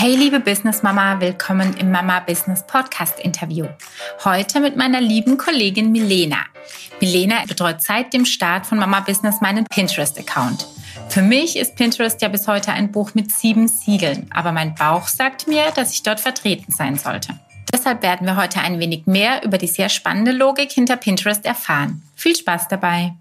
Hey 0.00 0.16
liebe 0.16 0.40
Business 0.40 0.82
Mama, 0.82 1.20
willkommen 1.20 1.76
im 1.76 1.90
Mama 1.90 2.20
Business 2.20 2.66
Podcast 2.66 3.20
Interview. 3.20 3.66
Heute 4.24 4.58
mit 4.60 4.74
meiner 4.74 4.98
lieben 4.98 5.36
Kollegin 5.36 5.92
Milena. 5.92 6.38
Milena 7.02 7.44
betreut 7.46 7.82
seit 7.82 8.14
dem 8.14 8.24
Start 8.24 8.64
von 8.64 8.78
Mama 8.78 9.00
Business 9.00 9.42
meinen 9.42 9.66
Pinterest 9.66 10.18
Account. 10.18 10.66
Für 11.10 11.20
mich 11.20 11.54
ist 11.58 11.76
Pinterest 11.76 12.22
ja 12.22 12.28
bis 12.28 12.48
heute 12.48 12.72
ein 12.72 12.90
Buch 12.90 13.10
mit 13.12 13.30
sieben 13.30 13.68
Siegeln, 13.68 14.26
aber 14.32 14.52
mein 14.52 14.74
Bauch 14.74 15.06
sagt 15.06 15.46
mir, 15.46 15.70
dass 15.74 15.92
ich 15.92 16.02
dort 16.02 16.20
vertreten 16.20 16.72
sein 16.72 16.96
sollte. 16.96 17.38
Deshalb 17.70 18.02
werden 18.02 18.26
wir 18.26 18.36
heute 18.36 18.62
ein 18.62 18.78
wenig 18.78 19.04
mehr 19.04 19.44
über 19.44 19.58
die 19.58 19.66
sehr 19.66 19.90
spannende 19.90 20.32
Logik 20.32 20.72
hinter 20.72 20.96
Pinterest 20.96 21.44
erfahren. 21.44 22.00
Viel 22.16 22.34
Spaß 22.34 22.68
dabei! 22.68 23.12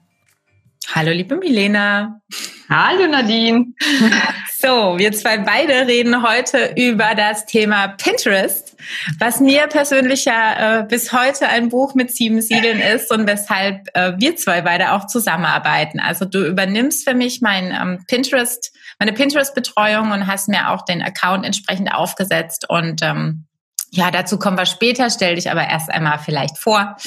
Hallo, 0.88 1.12
liebe 1.12 1.36
Milena. 1.36 2.22
Hallo, 2.70 3.08
Nadine. 3.08 3.74
So, 4.62 4.98
wir 4.98 5.14
zwei 5.14 5.38
beide 5.38 5.88
reden 5.88 6.22
heute 6.22 6.74
über 6.76 7.16
das 7.16 7.46
Thema 7.46 7.88
Pinterest, 7.88 8.76
was 9.18 9.40
mir 9.40 9.68
persönlich 9.68 10.26
ja 10.26 10.80
äh, 10.80 10.84
bis 10.84 11.14
heute 11.14 11.48
ein 11.48 11.70
Buch 11.70 11.96
mit 11.96 12.14
sieben 12.14 12.42
Siegeln 12.42 12.82
ist 12.82 13.10
und 13.10 13.26
weshalb 13.26 13.88
äh, 13.94 14.12
wir 14.18 14.36
zwei 14.36 14.60
beide 14.60 14.92
auch 14.92 15.08
zusammenarbeiten. 15.08 16.02
Also 16.02 16.26
du 16.26 16.46
übernimmst 16.46 17.08
für 17.08 17.16
mich 17.16 17.40
mein 17.40 17.72
ähm, 17.72 18.04
Pinterest, 18.06 18.76
meine 19.00 19.14
Pinterest-Betreuung 19.14 20.12
und 20.12 20.28
hast 20.28 20.50
mir 20.50 20.72
auch 20.72 20.84
den 20.84 21.02
Account 21.02 21.46
entsprechend 21.46 21.94
aufgesetzt. 21.94 22.70
Und 22.70 23.02
ähm, 23.02 23.46
ja, 23.92 24.12
dazu 24.12 24.38
kommen 24.38 24.58
wir 24.58 24.66
später. 24.66 25.10
Stell 25.10 25.36
dich 25.36 25.50
aber 25.50 25.70
erst 25.70 25.90
einmal 25.90 26.20
vielleicht 26.20 26.58
vor. 26.58 26.98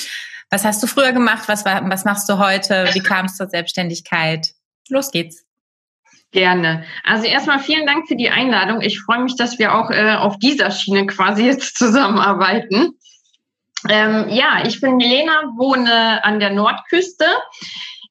Was 0.52 0.66
hast 0.66 0.82
du 0.82 0.86
früher 0.86 1.12
gemacht? 1.12 1.44
Was, 1.48 1.64
war, 1.64 1.88
was 1.88 2.04
machst 2.04 2.28
du 2.28 2.36
heute? 2.36 2.84
Wie 2.92 3.00
kam 3.00 3.24
es 3.24 3.38
zur 3.38 3.48
Selbstständigkeit? 3.48 4.48
Los 4.90 5.10
geht's. 5.10 5.46
Gerne. 6.30 6.84
Also 7.04 7.24
erstmal 7.24 7.58
vielen 7.58 7.86
Dank 7.86 8.06
für 8.06 8.16
die 8.16 8.28
Einladung. 8.28 8.82
Ich 8.82 9.00
freue 9.00 9.20
mich, 9.20 9.34
dass 9.34 9.58
wir 9.58 9.74
auch 9.74 9.90
äh, 9.90 10.14
auf 10.14 10.38
dieser 10.38 10.70
Schiene 10.70 11.06
quasi 11.06 11.46
jetzt 11.46 11.78
zusammenarbeiten. 11.78 12.90
Ähm, 13.88 14.28
ja, 14.28 14.62
ich 14.66 14.78
bin 14.82 14.98
Milena, 14.98 15.52
wohne 15.56 16.22
an 16.22 16.38
der 16.38 16.50
Nordküste, 16.50 17.24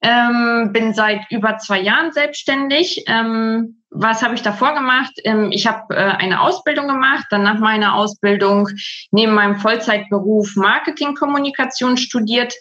ähm, 0.01 0.71
bin 0.73 0.93
seit 0.93 1.21
über 1.29 1.57
zwei 1.57 1.79
Jahren 1.79 2.11
selbstständig. 2.11 3.03
Ähm, 3.07 3.81
was 3.93 4.23
habe 4.23 4.35
ich 4.35 4.41
davor 4.41 4.73
gemacht? 4.73 5.11
Ähm, 5.25 5.51
ich 5.51 5.67
habe 5.67 5.93
äh, 5.93 5.99
eine 5.99 6.41
Ausbildung 6.41 6.87
gemacht, 6.87 7.25
dann 7.29 7.43
nach 7.43 7.59
meiner 7.59 7.95
Ausbildung 7.95 8.69
neben 9.11 9.33
meinem 9.33 9.57
Vollzeitberuf 9.57 10.55
Marketingkommunikation 10.55 11.97
studiert 11.97 12.53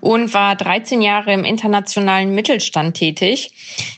und 0.00 0.34
war 0.34 0.56
13 0.56 1.00
Jahre 1.00 1.32
im 1.32 1.44
internationalen 1.44 2.34
Mittelstand 2.34 2.96
tätig. 2.96 3.54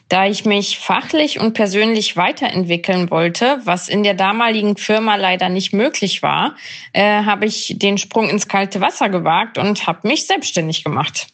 Da 0.09 0.27
ich 0.27 0.45
mich 0.45 0.79
fachlich 0.79 1.41
und 1.41 1.55
persönlich 1.55 2.17
weiterentwickeln 2.17 3.11
wollte, 3.11 3.61
was 3.65 3.89
in 3.89 4.03
der 4.03 4.15
damaligen 4.15 4.77
Firma 4.77 5.17
leider 5.17 5.49
nicht 5.49 5.73
möglich 5.73 6.23
war, 6.23 6.57
äh, 6.93 7.25
habe 7.25 7.47
ich 7.47 7.75
den 7.79 7.99
Sprung 7.99 8.29
ins 8.29 8.49
kalte 8.49 8.81
Wasser 8.81 9.09
gewagt 9.09 9.59
und 9.59 9.87
habe 9.87 10.07
mich 10.07 10.27
selbstständig 10.27 10.85
gemacht. 10.85 11.29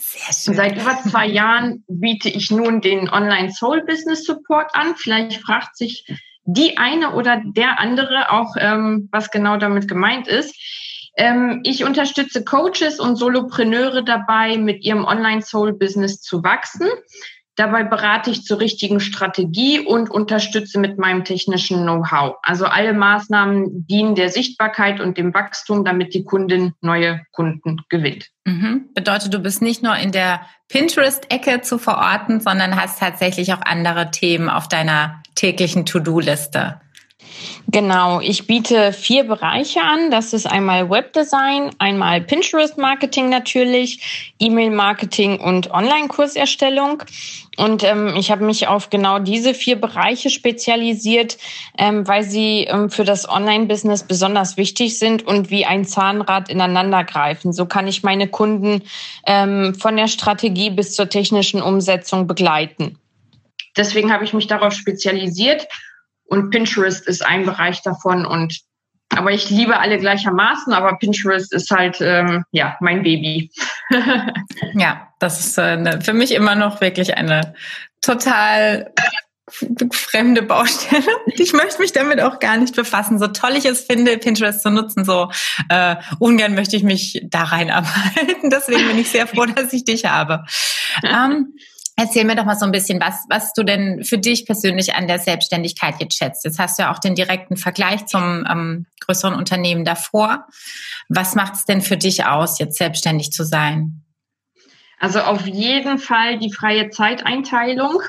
Seit 0.00 0.76
über 0.76 0.98
zwei 1.08 1.26
Jahren 1.26 1.84
biete 1.88 2.28
ich 2.28 2.50
nun 2.50 2.80
den 2.80 3.10
Online 3.10 3.52
Soul 3.52 3.84
Business 3.84 4.24
Support 4.24 4.74
an. 4.74 4.96
Vielleicht 4.96 5.40
fragt 5.42 5.76
sich 5.76 6.06
die 6.44 6.78
eine 6.78 7.14
oder 7.14 7.42
der 7.44 7.78
andere 7.78 8.30
auch, 8.30 8.56
ähm, 8.58 9.08
was 9.12 9.30
genau 9.30 9.56
damit 9.56 9.88
gemeint 9.88 10.26
ist. 10.26 10.54
Ähm, 11.16 11.60
ich 11.64 11.84
unterstütze 11.84 12.44
Coaches 12.44 12.98
und 12.98 13.16
Solopreneure 13.16 14.02
dabei, 14.02 14.56
mit 14.56 14.84
ihrem 14.84 15.04
Online 15.04 15.42
Soul 15.42 15.72
Business 15.72 16.20
zu 16.20 16.42
wachsen. 16.42 16.88
Dabei 17.60 17.84
berate 17.84 18.30
ich 18.30 18.44
zur 18.44 18.58
richtigen 18.58 19.00
Strategie 19.00 19.80
und 19.80 20.10
unterstütze 20.10 20.80
mit 20.80 20.96
meinem 20.96 21.24
technischen 21.24 21.82
Know-how. 21.82 22.36
Also 22.42 22.64
alle 22.64 22.94
Maßnahmen 22.94 23.86
dienen 23.86 24.14
der 24.14 24.30
Sichtbarkeit 24.30 24.98
und 24.98 25.18
dem 25.18 25.34
Wachstum, 25.34 25.84
damit 25.84 26.14
die 26.14 26.24
Kundin 26.24 26.72
neue 26.80 27.20
Kunden 27.32 27.82
gewinnt. 27.90 28.30
Mhm. 28.46 28.88
Bedeutet, 28.94 29.34
du 29.34 29.40
bist 29.40 29.60
nicht 29.60 29.82
nur 29.82 29.94
in 29.94 30.10
der 30.10 30.40
Pinterest-Ecke 30.68 31.60
zu 31.60 31.76
verorten, 31.76 32.40
sondern 32.40 32.80
hast 32.80 32.98
tatsächlich 32.98 33.52
auch 33.52 33.60
andere 33.60 34.10
Themen 34.10 34.48
auf 34.48 34.66
deiner 34.66 35.22
täglichen 35.34 35.84
To-Do-Liste. 35.84 36.80
Genau, 37.68 38.20
ich 38.20 38.46
biete 38.46 38.92
vier 38.92 39.24
Bereiche 39.24 39.80
an. 39.80 40.10
Das 40.10 40.32
ist 40.32 40.46
einmal 40.46 40.90
Webdesign, 40.90 41.70
einmal 41.78 42.20
Pinterest-Marketing 42.20 43.28
natürlich, 43.28 44.32
E-Mail-Marketing 44.40 45.38
und 45.38 45.70
Online-Kurserstellung. 45.70 47.02
Und 47.56 47.84
ähm, 47.84 48.14
ich 48.16 48.30
habe 48.30 48.44
mich 48.44 48.66
auf 48.66 48.90
genau 48.90 49.18
diese 49.18 49.54
vier 49.54 49.80
Bereiche 49.80 50.30
spezialisiert, 50.30 51.38
ähm, 51.78 52.08
weil 52.08 52.22
sie 52.22 52.64
ähm, 52.64 52.90
für 52.90 53.04
das 53.04 53.28
Online-Business 53.28 54.04
besonders 54.04 54.56
wichtig 54.56 54.98
sind 54.98 55.26
und 55.26 55.50
wie 55.50 55.66
ein 55.66 55.84
Zahnrad 55.84 56.48
ineinander 56.48 57.04
greifen. 57.04 57.52
So 57.52 57.66
kann 57.66 57.86
ich 57.86 58.02
meine 58.02 58.28
Kunden 58.28 58.82
ähm, 59.26 59.74
von 59.74 59.96
der 59.96 60.08
Strategie 60.08 60.70
bis 60.70 60.94
zur 60.94 61.08
technischen 61.08 61.60
Umsetzung 61.62 62.26
begleiten. 62.26 62.98
Deswegen 63.76 64.12
habe 64.12 64.24
ich 64.24 64.32
mich 64.32 64.46
darauf 64.46 64.72
spezialisiert 64.72 65.68
und 66.30 66.50
Pinterest 66.50 67.06
ist 67.06 67.24
ein 67.24 67.44
Bereich 67.44 67.82
davon 67.82 68.24
und 68.24 68.60
aber 69.12 69.32
ich 69.32 69.50
liebe 69.50 69.78
alle 69.78 69.98
gleichermaßen, 69.98 70.72
aber 70.72 70.96
Pinterest 70.96 71.52
ist 71.52 71.70
halt 71.70 71.98
ähm, 72.00 72.44
ja 72.52 72.76
mein 72.80 73.02
Baby. 73.02 73.50
ja, 74.74 75.08
das 75.18 75.40
ist 75.44 75.58
äh, 75.58 75.76
ne, 75.76 76.00
für 76.00 76.12
mich 76.12 76.32
immer 76.32 76.54
noch 76.54 76.80
wirklich 76.80 77.16
eine 77.16 77.54
total 78.00 78.92
fremde 79.92 80.42
Baustelle. 80.42 81.04
Ich 81.36 81.52
möchte 81.52 81.80
mich 81.80 81.92
damit 81.92 82.20
auch 82.20 82.38
gar 82.38 82.56
nicht 82.56 82.76
befassen. 82.76 83.18
So 83.18 83.28
toll 83.28 83.52
ich 83.56 83.64
es 83.64 83.82
finde, 83.82 84.18
Pinterest 84.18 84.62
zu 84.62 84.70
nutzen, 84.70 85.04
so 85.04 85.30
äh, 85.68 85.96
ungern 86.18 86.54
möchte 86.54 86.76
ich 86.76 86.82
mich 86.82 87.20
da 87.24 87.44
reinarbeiten. 87.44 88.50
Deswegen 88.50 88.86
bin 88.86 88.98
ich 88.98 89.10
sehr 89.10 89.26
froh, 89.26 89.46
dass 89.46 89.72
ich 89.72 89.84
dich 89.84 90.04
habe. 90.04 90.44
Ähm, 91.02 91.54
Erzähl 92.00 92.24
mir 92.24 92.34
doch 92.34 92.46
mal 92.46 92.56
so 92.56 92.64
ein 92.64 92.72
bisschen, 92.72 92.98
was, 92.98 93.26
was 93.28 93.52
du 93.52 93.62
denn 93.62 94.04
für 94.04 94.16
dich 94.16 94.46
persönlich 94.46 94.94
an 94.94 95.06
der 95.06 95.18
Selbstständigkeit 95.18 95.96
jetzt 95.98 96.16
schätzt. 96.16 96.46
Jetzt 96.46 96.58
hast 96.58 96.78
du 96.78 96.84
ja 96.84 96.94
auch 96.94 96.98
den 96.98 97.14
direkten 97.14 97.58
Vergleich 97.58 98.06
zum 98.06 98.46
ähm, 98.50 98.86
größeren 99.00 99.34
Unternehmen 99.34 99.84
davor. 99.84 100.46
Was 101.10 101.34
macht 101.34 101.56
es 101.56 101.66
denn 101.66 101.82
für 101.82 101.98
dich 101.98 102.24
aus, 102.24 102.58
jetzt 102.58 102.78
selbstständig 102.78 103.32
zu 103.32 103.44
sein? 103.44 104.02
Also 104.98 105.20
auf 105.20 105.46
jeden 105.46 105.98
Fall 105.98 106.38
die 106.38 106.50
freie 106.50 106.88
Zeiteinteilung, 106.88 108.00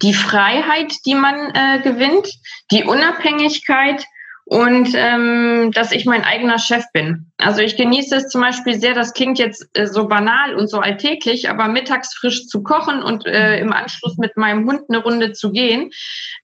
die 0.00 0.14
Freiheit, 0.14 0.94
die 1.04 1.14
man 1.14 1.34
äh, 1.54 1.82
gewinnt, 1.82 2.30
die 2.70 2.84
Unabhängigkeit 2.84 4.06
und 4.48 4.94
ähm, 4.94 5.72
dass 5.72 5.92
ich 5.92 6.06
mein 6.06 6.24
eigener 6.24 6.58
Chef 6.58 6.84
bin. 6.94 7.30
Also 7.36 7.60
ich 7.60 7.76
genieße 7.76 8.16
es 8.16 8.28
zum 8.28 8.40
Beispiel 8.40 8.80
sehr, 8.80 8.94
das 8.94 9.12
klingt 9.12 9.38
jetzt 9.38 9.68
äh, 9.74 9.86
so 9.86 10.08
banal 10.08 10.54
und 10.54 10.68
so 10.68 10.78
alltäglich, 10.78 11.50
aber 11.50 11.68
mittags 11.68 12.14
frisch 12.14 12.46
zu 12.46 12.62
kochen 12.62 13.02
und 13.02 13.26
äh, 13.26 13.60
im 13.60 13.74
Anschluss 13.74 14.16
mit 14.16 14.38
meinem 14.38 14.66
Hund 14.66 14.84
eine 14.88 15.02
Runde 15.02 15.32
zu 15.32 15.52
gehen. 15.52 15.90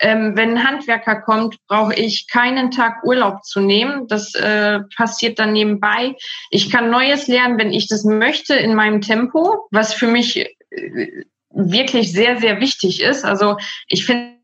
Ähm, 0.01 0.37
wenn 0.37 0.51
ein 0.59 0.69
Handwerker 0.69 1.23
kommt, 1.23 1.57
brauche 1.67 1.95
ich 1.95 2.29
keinen 2.29 2.71
Tag 2.71 3.05
Urlaub 3.05 3.43
zu 3.43 3.61
nehmen. 3.61 4.07
Das 4.07 4.35
äh, 4.35 4.81
passiert 4.95 5.39
dann 5.39 5.55
nebenbei. 5.55 6.15
Ich 6.51 6.71
kann 6.71 6.91
Neues 6.91 7.27
lernen, 7.27 7.57
wenn 7.57 7.73
ich 7.73 7.89
das 7.89 8.05
möchte, 8.05 8.55
in 8.55 8.75
meinem 8.75 9.01
Tempo, 9.01 9.67
was 9.71 9.95
für 9.95 10.09
mich 10.09 10.37
äh, 10.37 11.25
wirklich 11.49 12.13
sehr, 12.13 12.37
sehr 12.39 12.61
wichtig 12.61 13.01
ist. 13.01 13.25
Also 13.25 13.57
ich 13.89 14.05
finde, 14.05 14.35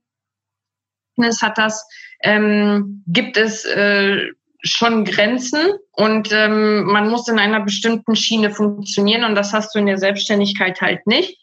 es 1.19 1.43
hat 1.43 1.59
das 1.59 1.87
ähm, 2.23 3.03
gibt 3.07 3.37
es 3.37 3.65
äh, 3.65 4.29
schon 4.63 5.05
Grenzen 5.05 5.61
und 5.93 6.31
ähm, 6.33 6.85
man 6.85 7.09
muss 7.09 7.29
in 7.29 7.39
einer 7.39 7.61
bestimmten 7.61 8.15
Schiene 8.15 8.51
funktionieren 8.51 9.25
und 9.25 9.35
das 9.35 9.53
hast 9.53 9.75
du 9.75 9.79
in 9.79 9.87
der 9.87 9.99
Selbstständigkeit 9.99 10.81
halt 10.81 11.07
nicht. 11.07 11.39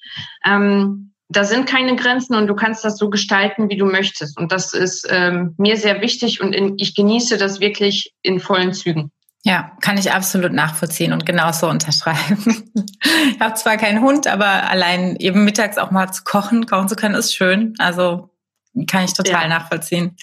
Ähm, 0.46 1.14
da 1.30 1.44
sind 1.44 1.68
keine 1.68 1.96
Grenzen 1.96 2.36
und 2.36 2.48
du 2.48 2.56
kannst 2.56 2.86
das 2.86 2.98
so 2.98 3.10
gestalten, 3.10 3.70
wie 3.70 3.78
du 3.78 3.86
möchtest. 3.86 4.40
Und 4.40 4.52
das 4.52 4.74
ist 4.74 5.06
ähm, 5.10 5.56
mir 5.58 5.76
sehr 5.76 6.02
wichtig 6.02 6.42
und 6.42 6.54
in, 6.54 6.76
ich 6.78 6.96
genieße 6.96 7.38
das 7.38 7.60
wirklich 7.60 8.14
in 8.22 8.40
vollen 8.40 8.74
Zügen. 8.74 9.12
Ja, 9.44 9.72
kann 9.82 9.98
ich 9.98 10.12
absolut 10.12 10.52
nachvollziehen 10.52 11.14
und 11.14 11.26
genauso 11.26 11.70
unterschreiben. 11.70 12.72
ich 13.32 13.40
habe 13.40 13.54
zwar 13.56 13.78
keinen 13.78 14.02
Hund, 14.02 14.28
aber 14.28 14.70
allein 14.70 15.16
eben 15.18 15.44
mittags 15.44 15.78
auch 15.78 15.92
mal 15.92 16.12
zu 16.12 16.24
kochen, 16.24 16.66
kochen 16.66 16.88
zu 16.88 16.96
können, 16.96 17.16
ist 17.16 17.36
schön. 17.36 17.74
Also 17.78 18.30
kann 18.88 19.06
ich 19.06 19.14
total 19.14 19.44
ja. 19.44 19.48
nachvollziehen. 19.48 20.16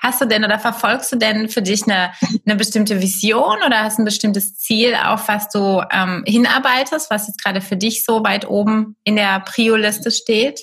Hast 0.00 0.20
du 0.20 0.26
denn 0.26 0.44
oder 0.44 0.58
verfolgst 0.58 1.12
du 1.12 1.16
denn 1.16 1.48
für 1.48 1.62
dich 1.62 1.84
eine, 1.84 2.12
eine 2.46 2.56
bestimmte 2.56 3.00
Vision 3.00 3.58
oder 3.66 3.84
hast 3.84 3.98
ein 3.98 4.04
bestimmtes 4.04 4.56
Ziel, 4.56 4.94
auf 4.94 5.28
was 5.28 5.48
du 5.48 5.82
ähm, 5.92 6.24
hinarbeitest, 6.26 7.10
was 7.10 7.28
jetzt 7.28 7.42
gerade 7.42 7.60
für 7.60 7.76
dich 7.76 8.04
so 8.04 8.24
weit 8.24 8.48
oben 8.48 8.96
in 9.04 9.16
der 9.16 9.40
Prio-Liste 9.40 10.10
steht? 10.10 10.60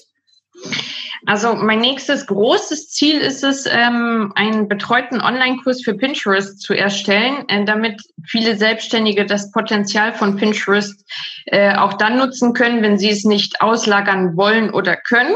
Also 1.25 1.55
mein 1.55 1.79
nächstes 1.79 2.25
großes 2.27 2.89
Ziel 2.89 3.19
ist 3.19 3.43
es, 3.43 3.65
ähm, 3.65 4.31
einen 4.35 4.67
betreuten 4.67 5.19
Online-Kurs 5.19 5.83
für 5.83 5.93
Pinterest 5.93 6.61
zu 6.61 6.73
erstellen, 6.73 7.47
äh, 7.49 7.65
damit 7.65 8.01
viele 8.25 8.55
Selbstständige 8.55 9.25
das 9.25 9.51
Potenzial 9.51 10.13
von 10.13 10.37
Pinterest 10.37 11.05
äh, 11.45 11.75
auch 11.75 11.93
dann 11.93 12.17
nutzen 12.17 12.53
können, 12.53 12.81
wenn 12.81 12.97
sie 12.97 13.09
es 13.09 13.23
nicht 13.23 13.61
auslagern 13.61 14.37
wollen 14.37 14.69
oder 14.69 14.95
können. 14.95 15.35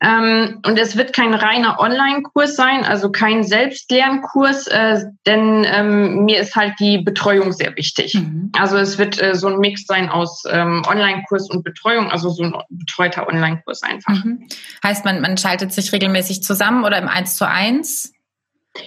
Ähm, 0.00 0.60
und 0.66 0.78
es 0.78 0.96
wird 0.96 1.12
kein 1.12 1.34
reiner 1.34 1.78
Online-Kurs 1.78 2.56
sein, 2.56 2.84
also 2.84 3.10
kein 3.10 3.44
Selbstlernkurs, 3.44 4.66
äh, 4.66 5.04
denn 5.26 5.64
ähm, 5.66 6.24
mir 6.24 6.40
ist 6.40 6.54
halt 6.56 6.74
die 6.80 6.98
Betreuung 6.98 7.52
sehr 7.52 7.76
wichtig. 7.76 8.14
Mhm. 8.14 8.50
Also 8.52 8.76
es 8.76 8.98
wird 8.98 9.22
äh, 9.22 9.34
so 9.34 9.48
ein 9.48 9.58
Mix 9.58 9.86
sein 9.86 10.08
aus 10.08 10.42
ähm, 10.50 10.82
Online-Kurs 10.86 11.48
und 11.50 11.62
Betreuung, 11.64 12.10
also 12.10 12.28
so 12.28 12.42
ein 12.42 12.54
betreuter 12.68 13.28
Online-Kurs 13.28 13.82
einfach. 13.82 14.24
Mhm. 14.24 14.48
Heißt, 14.82 15.04
man, 15.04 15.20
man 15.20 15.38
schaltet 15.38 15.72
sich 15.72 15.92
regelmäßig 15.92 16.42
zusammen 16.42 16.84
oder 16.84 16.98
im 16.98 17.08
Eins 17.08 17.36
zu 17.36 17.48
eins? 17.48 18.12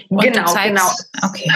Genau, 0.09 0.53
genau. 0.53 0.91
Okay. 1.23 1.51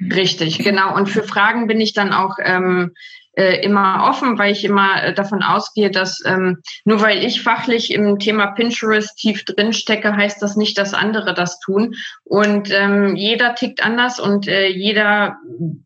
Richtig, 0.00 0.58
genau. 0.58 0.94
Und 0.94 1.08
für 1.08 1.24
Fragen 1.24 1.66
bin 1.66 1.80
ich 1.80 1.92
dann 1.92 2.12
auch 2.12 2.36
ähm, 2.42 2.94
äh, 3.38 3.60
immer 3.62 4.08
offen, 4.10 4.36
weil 4.36 4.50
ich 4.50 4.64
immer 4.64 5.00
äh, 5.00 5.14
davon 5.14 5.44
ausgehe, 5.44 5.92
dass 5.92 6.20
ähm, 6.26 6.58
nur 6.84 7.00
weil 7.00 7.24
ich 7.24 7.42
fachlich 7.42 7.92
im 7.92 8.18
Thema 8.18 8.48
Pinterest 8.48 9.16
tief 9.16 9.44
drin 9.44 9.72
stecke, 9.72 10.16
heißt 10.16 10.42
das 10.42 10.56
nicht, 10.56 10.76
dass 10.76 10.92
andere 10.92 11.34
das 11.34 11.60
tun. 11.60 11.94
Und 12.24 12.70
ähm, 12.72 13.14
jeder 13.14 13.54
tickt 13.54 13.80
anders 13.80 14.18
und 14.18 14.48
äh, 14.48 14.66
jeder 14.66 15.36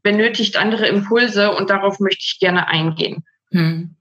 benötigt 0.02 0.56
andere 0.56 0.87
Impulse 0.88 1.52
und 1.52 1.69
darauf 1.69 2.00
möchte 2.00 2.22
ich 2.25 2.38
gerne 2.40 2.69
eingehen. 2.69 3.22
Hm. 3.50 3.96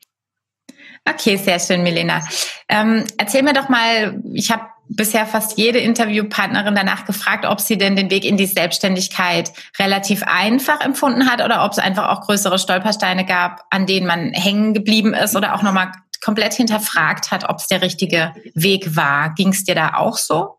Okay, 1.03 1.35
sehr 1.35 1.59
schön, 1.59 1.83
Milena. 1.83 2.21
Ähm, 2.69 3.03
erzähl 3.17 3.43
mir 3.43 3.53
doch 3.53 3.67
mal, 3.67 4.21
ich 4.33 4.49
habe 4.49 4.63
bisher 4.95 5.25
fast 5.25 5.57
jede 5.57 5.79
Interviewpartnerin 5.79 6.75
danach 6.75 7.05
gefragt, 7.05 7.45
ob 7.45 7.61
sie 7.61 7.77
denn 7.77 7.95
den 7.95 8.11
Weg 8.11 8.25
in 8.25 8.37
die 8.37 8.45
Selbstständigkeit 8.45 9.51
relativ 9.79 10.23
einfach 10.23 10.81
empfunden 10.81 11.29
hat 11.29 11.43
oder 11.43 11.63
ob 11.65 11.71
es 11.71 11.79
einfach 11.79 12.09
auch 12.09 12.21
größere 12.21 12.59
Stolpersteine 12.59 13.25
gab, 13.25 13.65
an 13.69 13.85
denen 13.85 14.05
man 14.05 14.31
hängen 14.33 14.73
geblieben 14.73 15.13
ist 15.13 15.35
oder 15.35 15.55
auch 15.55 15.63
nochmal 15.63 15.91
komplett 16.23 16.53
hinterfragt 16.53 17.31
hat, 17.31 17.49
ob 17.49 17.57
es 17.57 17.67
der 17.67 17.81
richtige 17.81 18.33
Weg 18.53 18.95
war. 18.95 19.33
Ging 19.33 19.49
es 19.49 19.63
dir 19.63 19.75
da 19.75 19.95
auch 19.95 20.17
so? 20.17 20.57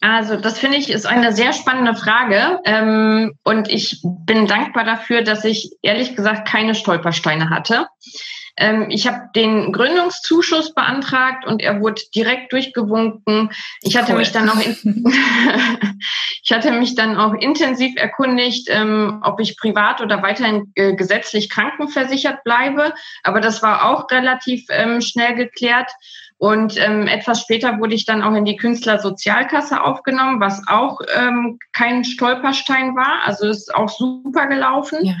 Also 0.00 0.36
das 0.36 0.58
finde 0.58 0.78
ich 0.78 0.90
ist 0.90 1.06
eine 1.06 1.32
sehr 1.32 1.52
spannende 1.52 1.94
Frage 1.94 2.58
ähm, 2.64 3.34
und 3.44 3.70
ich 3.70 4.00
bin 4.02 4.48
dankbar 4.48 4.84
dafür, 4.84 5.22
dass 5.22 5.44
ich 5.44 5.70
ehrlich 5.80 6.16
gesagt 6.16 6.48
keine 6.48 6.74
Stolpersteine 6.74 7.50
hatte. 7.50 7.86
Ähm, 8.56 8.86
ich 8.90 9.06
habe 9.06 9.30
den 9.34 9.72
Gründungszuschuss 9.72 10.74
beantragt 10.74 11.46
und 11.46 11.62
er 11.62 11.80
wurde 11.80 12.02
direkt 12.14 12.52
durchgewunken. 12.52 13.50
Ich 13.80 13.96
hatte 13.96 14.12
cool. 14.12 14.18
mich 14.18 14.32
dann 14.32 14.48
auch 14.48 14.56
ich 16.42 16.52
hatte 16.52 16.72
mich 16.72 16.94
dann 16.94 17.16
auch 17.16 17.34
intensiv 17.34 17.96
erkundigt, 17.96 18.68
ähm, 18.70 19.20
ob 19.24 19.40
ich 19.40 19.56
privat 19.56 20.00
oder 20.00 20.22
weiterhin 20.22 20.72
äh, 20.74 20.94
gesetzlich 20.94 21.48
krankenversichert 21.48 22.44
bleibe. 22.44 22.92
Aber 23.22 23.40
das 23.40 23.62
war 23.62 23.90
auch 23.90 24.10
relativ 24.10 24.66
ähm, 24.70 25.00
schnell 25.00 25.34
geklärt. 25.34 25.90
Und 26.36 26.76
ähm, 26.76 27.06
etwas 27.06 27.40
später 27.42 27.78
wurde 27.78 27.94
ich 27.94 28.04
dann 28.04 28.20
auch 28.22 28.34
in 28.34 28.44
die 28.44 28.56
Künstlersozialkasse 28.56 29.80
aufgenommen, 29.80 30.40
was 30.40 30.60
auch 30.66 30.98
ähm, 31.16 31.60
kein 31.72 32.02
Stolperstein 32.02 32.96
war. 32.96 33.22
Also 33.24 33.48
ist 33.48 33.72
auch 33.72 33.88
super 33.88 34.48
gelaufen. 34.48 35.04
Ja. 35.04 35.14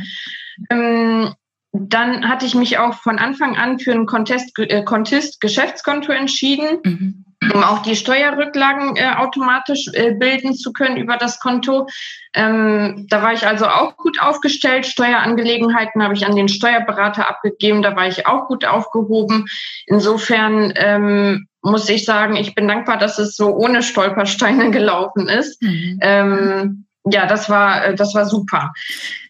Ähm, 0.68 1.32
dann 1.72 2.28
hatte 2.28 2.44
ich 2.44 2.54
mich 2.54 2.76
auch 2.76 2.94
von 2.94 3.18
Anfang 3.18 3.56
an 3.56 3.78
für 3.78 3.92
ein 3.92 4.04
Contest, 4.04 4.58
äh, 4.58 4.84
Contest 4.84 5.40
Geschäftskonto 5.40 6.12
entschieden, 6.12 6.78
mhm. 6.84 7.24
um 7.54 7.64
auch 7.64 7.80
die 7.80 7.96
Steuerrücklagen 7.96 8.96
äh, 8.96 9.14
automatisch 9.16 9.86
äh, 9.94 10.12
bilden 10.12 10.54
zu 10.54 10.74
können 10.74 10.98
über 10.98 11.16
das 11.16 11.40
Konto. 11.40 11.88
Ähm, 12.34 13.06
da 13.08 13.22
war 13.22 13.32
ich 13.32 13.46
also 13.46 13.66
auch 13.66 13.96
gut 13.96 14.20
aufgestellt. 14.20 14.84
Steuerangelegenheiten 14.84 16.02
habe 16.02 16.12
ich 16.12 16.26
an 16.26 16.36
den 16.36 16.48
Steuerberater 16.48 17.28
abgegeben. 17.28 17.80
Da 17.80 17.96
war 17.96 18.06
ich 18.06 18.26
auch 18.26 18.48
gut 18.48 18.66
aufgehoben. 18.66 19.46
Insofern 19.86 20.74
ähm, 20.76 21.46
muss 21.62 21.88
ich 21.88 22.04
sagen, 22.04 22.36
ich 22.36 22.54
bin 22.54 22.68
dankbar, 22.68 22.98
dass 22.98 23.18
es 23.18 23.34
so 23.34 23.48
ohne 23.48 23.82
Stolpersteine 23.82 24.70
gelaufen 24.72 25.26
ist. 25.28 25.62
Mhm. 25.62 25.98
Ähm, 26.02 26.84
ja, 27.10 27.26
das 27.26 27.48
war, 27.48 27.86
äh, 27.86 27.94
das 27.94 28.14
war 28.14 28.26
super. 28.26 28.72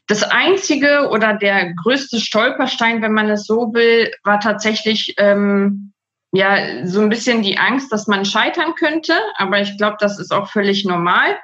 Das 0.06 0.22
einzige 0.24 1.08
oder 1.10 1.34
der 1.34 1.74
größte 1.74 2.18
Stolperstein, 2.18 3.02
wenn 3.02 3.12
man 3.12 3.30
es 3.30 3.46
so 3.46 3.72
will, 3.72 4.12
war 4.24 4.40
tatsächlich 4.40 5.14
ähm, 5.18 5.92
ja 6.32 6.86
so 6.86 7.00
ein 7.00 7.08
bisschen 7.08 7.42
die 7.42 7.58
Angst, 7.58 7.92
dass 7.92 8.08
man 8.08 8.24
scheitern 8.24 8.74
könnte. 8.74 9.14
Aber 9.36 9.60
ich 9.60 9.76
glaube, 9.78 9.96
das 10.00 10.18
ist 10.18 10.32
auch 10.32 10.50
völlig 10.50 10.84
normal. 10.84 11.38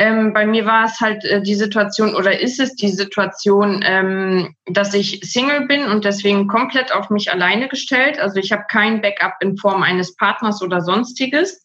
Ähm, 0.00 0.32
bei 0.32 0.46
mir 0.46 0.64
war 0.64 0.84
es 0.84 1.00
halt 1.00 1.24
äh, 1.24 1.42
die 1.42 1.56
Situation 1.56 2.14
oder 2.14 2.40
ist 2.40 2.60
es 2.60 2.76
die 2.76 2.88
Situation, 2.88 3.82
ähm, 3.84 4.54
dass 4.66 4.94
ich 4.94 5.20
Single 5.24 5.66
bin 5.66 5.86
und 5.86 6.04
deswegen 6.04 6.46
komplett 6.46 6.94
auf 6.94 7.10
mich 7.10 7.32
alleine 7.32 7.66
gestellt. 7.66 8.20
Also 8.20 8.36
ich 8.36 8.52
habe 8.52 8.62
kein 8.70 9.02
Backup 9.02 9.34
in 9.40 9.56
Form 9.56 9.82
eines 9.82 10.14
Partners 10.14 10.62
oder 10.62 10.82
sonstiges. 10.82 11.64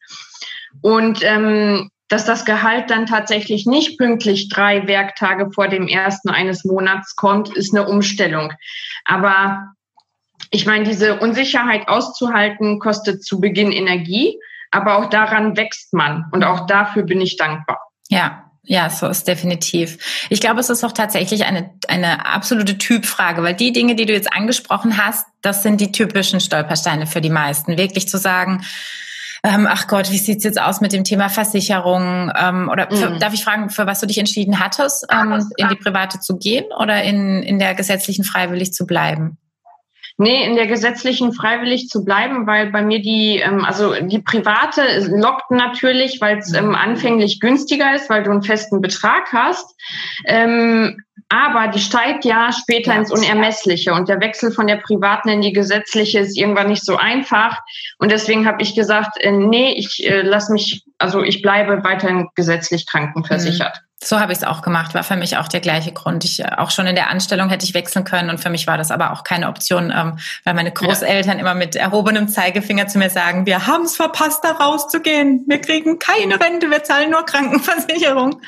Und 0.82 1.20
ähm, 1.22 1.92
dass 2.10 2.26
das 2.26 2.46
Gehalt 2.46 2.90
dann 2.90 3.06
tatsächlich 3.06 3.66
nicht 3.66 3.98
pünktlich 3.98 4.50
drei 4.50 4.88
Werktage 4.88 5.50
vor 5.52 5.68
dem 5.68 5.88
ersten 5.88 6.30
eines 6.30 6.64
Monats 6.64 7.16
kommt, 7.16 7.56
ist 7.56 7.74
eine 7.74 7.88
Umstellung. 7.88 8.54
Aber 9.06 9.74
ich 10.52 10.66
meine, 10.66 10.84
diese 10.84 11.20
Unsicherheit 11.20 11.88
auszuhalten, 11.88 12.80
kostet 12.80 13.24
zu 13.24 13.40
Beginn 13.40 13.72
Energie, 13.72 14.38
aber 14.72 14.98
auch 14.98 15.10
daran 15.10 15.56
wächst 15.58 15.94
man. 15.94 16.26
Und 16.32 16.44
auch 16.44 16.68
dafür 16.68 17.04
bin 17.04 17.22
ich 17.22 17.38
dankbar. 17.38 17.80
Ja, 18.10 18.44
ja, 18.66 18.90
so 18.90 19.08
ist 19.08 19.28
definitiv. 19.28 20.28
Ich 20.30 20.40
glaube, 20.40 20.62
es 20.62 20.70
ist 20.70 20.86
auch 20.86 20.94
tatsächlich 20.94 21.46
eine, 21.46 21.72
eine 21.90 22.26
absolute 22.26 22.78
Typfrage, 22.78 23.44
weil 23.44 23.56
die 23.56 23.74
Dinge, 23.74 23.96
die 23.96 24.06
du 24.06 24.14
jetzt 24.14 24.32
angesprochen 24.32 24.98
hast, 24.98 25.28
das 25.42 25.64
sind 25.64 25.82
die 25.82 25.92
typischen 25.92 26.40
Stolpersteine 26.40 27.06
für 27.06 27.20
die 27.20 27.30
meisten. 27.30 27.78
Wirklich 27.78 28.08
zu 28.08 28.18
sagen, 28.18 28.64
ähm, 29.44 29.68
ach 29.70 29.88
Gott, 29.88 30.10
wie 30.10 30.18
sieht's 30.18 30.46
jetzt 30.46 30.62
aus 30.62 30.80
mit 30.80 30.94
dem 30.94 31.04
Thema 31.04 31.28
Versicherung? 31.28 32.32
Ähm, 32.36 32.70
oder 32.72 32.88
für, 32.90 33.10
mhm. 33.10 33.20
darf 33.20 33.34
ich 33.34 33.44
fragen, 33.44 33.70
für 33.70 33.86
was 33.86 34.00
du 34.00 34.08
dich 34.08 34.18
entschieden 34.18 34.60
hattest, 34.60 35.06
ähm, 35.12 35.46
in 35.58 35.68
die 35.68 35.76
private 35.76 36.20
zu 36.20 36.38
gehen 36.38 36.66
oder 36.80 37.04
in, 37.04 37.44
in 37.44 37.60
der 37.60 37.76
gesetzlichen 37.76 38.24
freiwillig 38.24 38.74
zu 38.74 38.86
bleiben? 38.86 39.38
Nee, 40.18 40.46
in 40.46 40.56
der 40.56 40.68
gesetzlichen 40.68 41.34
freiwillig 41.34 41.90
zu 41.90 42.06
bleiben, 42.06 42.46
weil 42.46 42.72
bei 42.72 42.84
mir 42.84 43.02
die, 43.02 43.40
ähm, 43.40 43.66
also 43.66 43.96
die 44.00 44.20
private 44.20 44.82
lockt 45.10 45.50
natürlich, 45.50 46.22
weil 46.22 46.38
es 46.38 46.54
ähm, 46.54 46.76
anfänglich 46.76 47.40
günstiger 47.40 47.96
ist, 47.96 48.10
weil 48.10 48.24
du 48.24 48.32
einen 48.32 48.44
festen 48.44 48.80
Betrag 48.80 49.34
hast. 49.34 49.76
Ähm, 50.26 51.04
aber 51.34 51.70
die 51.70 51.80
steigt 51.80 52.26
ja 52.26 52.52
später 52.52 52.94
ja, 52.94 53.00
ins 53.00 53.12
Unermessliche 53.12 53.92
und 53.94 54.08
der 54.08 54.20
Wechsel 54.22 54.52
von 54.52 54.68
der 54.68 54.76
privaten 54.76 55.30
in 55.30 55.42
die 55.42 55.52
gesetzliche 55.52 56.20
ist 56.20 56.38
irgendwann 56.38 56.68
nicht 56.68 56.86
so 56.86 56.96
einfach. 56.96 57.60
Und 57.98 58.12
deswegen 58.12 58.46
habe 58.46 58.62
ich 58.62 58.76
gesagt, 58.76 59.20
äh, 59.20 59.32
nee, 59.32 59.72
ich 59.72 60.06
äh, 60.08 60.22
lass 60.22 60.50
mich, 60.50 60.86
also 61.00 61.24
ich 61.24 61.42
bleibe 61.42 61.84
weiterhin 61.84 62.30
gesetzlich 62.36 62.86
krankenversichert. 62.86 63.76
Mhm. 63.76 63.93
So 64.04 64.20
habe 64.20 64.32
ich 64.32 64.40
es 64.40 64.44
auch 64.44 64.62
gemacht, 64.62 64.94
war 64.94 65.04
für 65.04 65.16
mich 65.16 65.38
auch 65.38 65.48
der 65.48 65.60
gleiche 65.60 65.92
Grund. 65.92 66.26
Ich 66.26 66.46
auch 66.46 66.72
schon 66.72 66.88
in 66.88 66.96
der 66.96 67.10
Anstellung 67.10 67.50
hätte 67.50 67.66
ich 67.66 67.74
wechseln 67.74 68.04
können 68.04 68.30
und 68.30 68.40
für 68.40 68.50
mich 68.50 68.68
war 68.68 68.78
das 68.78 68.92
aber 68.92 69.12
auch 69.12 69.24
keine 69.24 69.48
Option, 69.48 69.94
ähm, 69.96 70.20
weil 70.44 70.54
meine 70.54 70.72
Großeltern 70.72 71.38
ja. 71.38 71.42
immer 71.42 71.54
mit 71.54 71.76
erhobenem 71.76 72.28
Zeigefinger 72.28 72.88
zu 72.88 72.98
mir 72.98 73.10
sagen, 73.10 73.46
wir 73.46 73.68
haben 73.68 73.84
es 73.84 73.96
verpasst, 73.96 74.44
da 74.44 74.52
rauszugehen. 74.52 75.44
Wir 75.48 75.60
kriegen 75.60 76.00
keine 76.00 76.40
Rente, 76.40 76.70
wir 76.70 76.84
zahlen 76.84 77.12
nur 77.12 77.26
Krankenversicherung. 77.26 78.42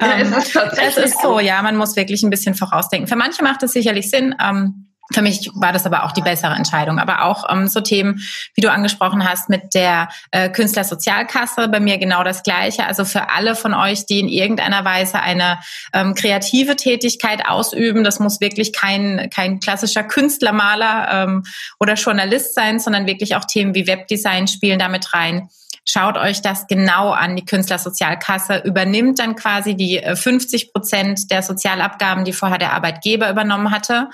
Ja, 0.00 0.18
ähm, 0.18 0.32
es, 0.32 0.46
ist 0.46 0.52
tatsächlich 0.54 0.96
es 0.96 1.12
ist 1.12 1.22
so, 1.22 1.40
ja, 1.40 1.62
man 1.62 1.76
muss 1.76 1.96
wirklich 1.96 2.22
ein 2.22 2.30
bisschen 2.30 2.54
vorausdenken. 2.54 3.08
Für 3.08 3.16
manche 3.16 3.42
macht 3.42 3.62
es 3.62 3.72
sicherlich 3.72 4.10
Sinn. 4.10 4.34
Ähm, 4.40 4.86
für 5.12 5.22
mich 5.22 5.50
war 5.54 5.72
das 5.72 5.86
aber 5.86 6.04
auch 6.04 6.12
die 6.12 6.20
bessere 6.20 6.54
Entscheidung. 6.54 6.98
Aber 6.98 7.22
auch 7.22 7.44
ähm, 7.50 7.68
so 7.68 7.80
Themen, 7.80 8.20
wie 8.54 8.60
du 8.60 8.70
angesprochen 8.70 9.28
hast, 9.28 9.48
mit 9.48 9.74
der 9.74 10.08
äh, 10.32 10.48
Künstlersozialkasse, 10.48 11.68
bei 11.68 11.80
mir 11.80 11.98
genau 11.98 12.24
das 12.24 12.42
Gleiche. 12.42 12.86
Also 12.86 13.04
für 13.04 13.30
alle 13.30 13.54
von 13.54 13.72
euch, 13.72 14.06
die 14.06 14.20
in 14.20 14.28
irgendeiner 14.28 14.84
Weise 14.84 15.20
eine 15.20 15.58
ähm, 15.92 16.14
kreative 16.14 16.76
Tätigkeit 16.76 17.46
ausüben, 17.46 18.02
das 18.02 18.18
muss 18.18 18.40
wirklich 18.40 18.72
kein, 18.72 19.30
kein 19.30 19.60
klassischer 19.60 20.02
Künstlermaler 20.02 21.08
ähm, 21.10 21.44
oder 21.78 21.94
Journalist 21.94 22.54
sein, 22.54 22.80
sondern 22.80 23.06
wirklich 23.06 23.36
auch 23.36 23.44
Themen 23.44 23.74
wie 23.74 23.86
Webdesign 23.86 24.48
spielen 24.48 24.78
damit 24.78 25.14
rein. 25.14 25.48
Schaut 25.88 26.16
euch 26.16 26.42
das 26.42 26.66
genau 26.66 27.12
an. 27.12 27.36
Die 27.36 27.44
Künstlersozialkasse 27.44 28.62
übernimmt 28.64 29.20
dann 29.20 29.36
quasi 29.36 29.76
die 29.76 30.02
50 30.02 30.64
äh, 30.64 30.72
Prozent 30.72 31.30
der 31.30 31.42
Sozialabgaben, 31.42 32.24
die 32.24 32.32
vorher 32.32 32.58
der 32.58 32.72
Arbeitgeber 32.72 33.30
übernommen 33.30 33.70
hatte. 33.70 34.10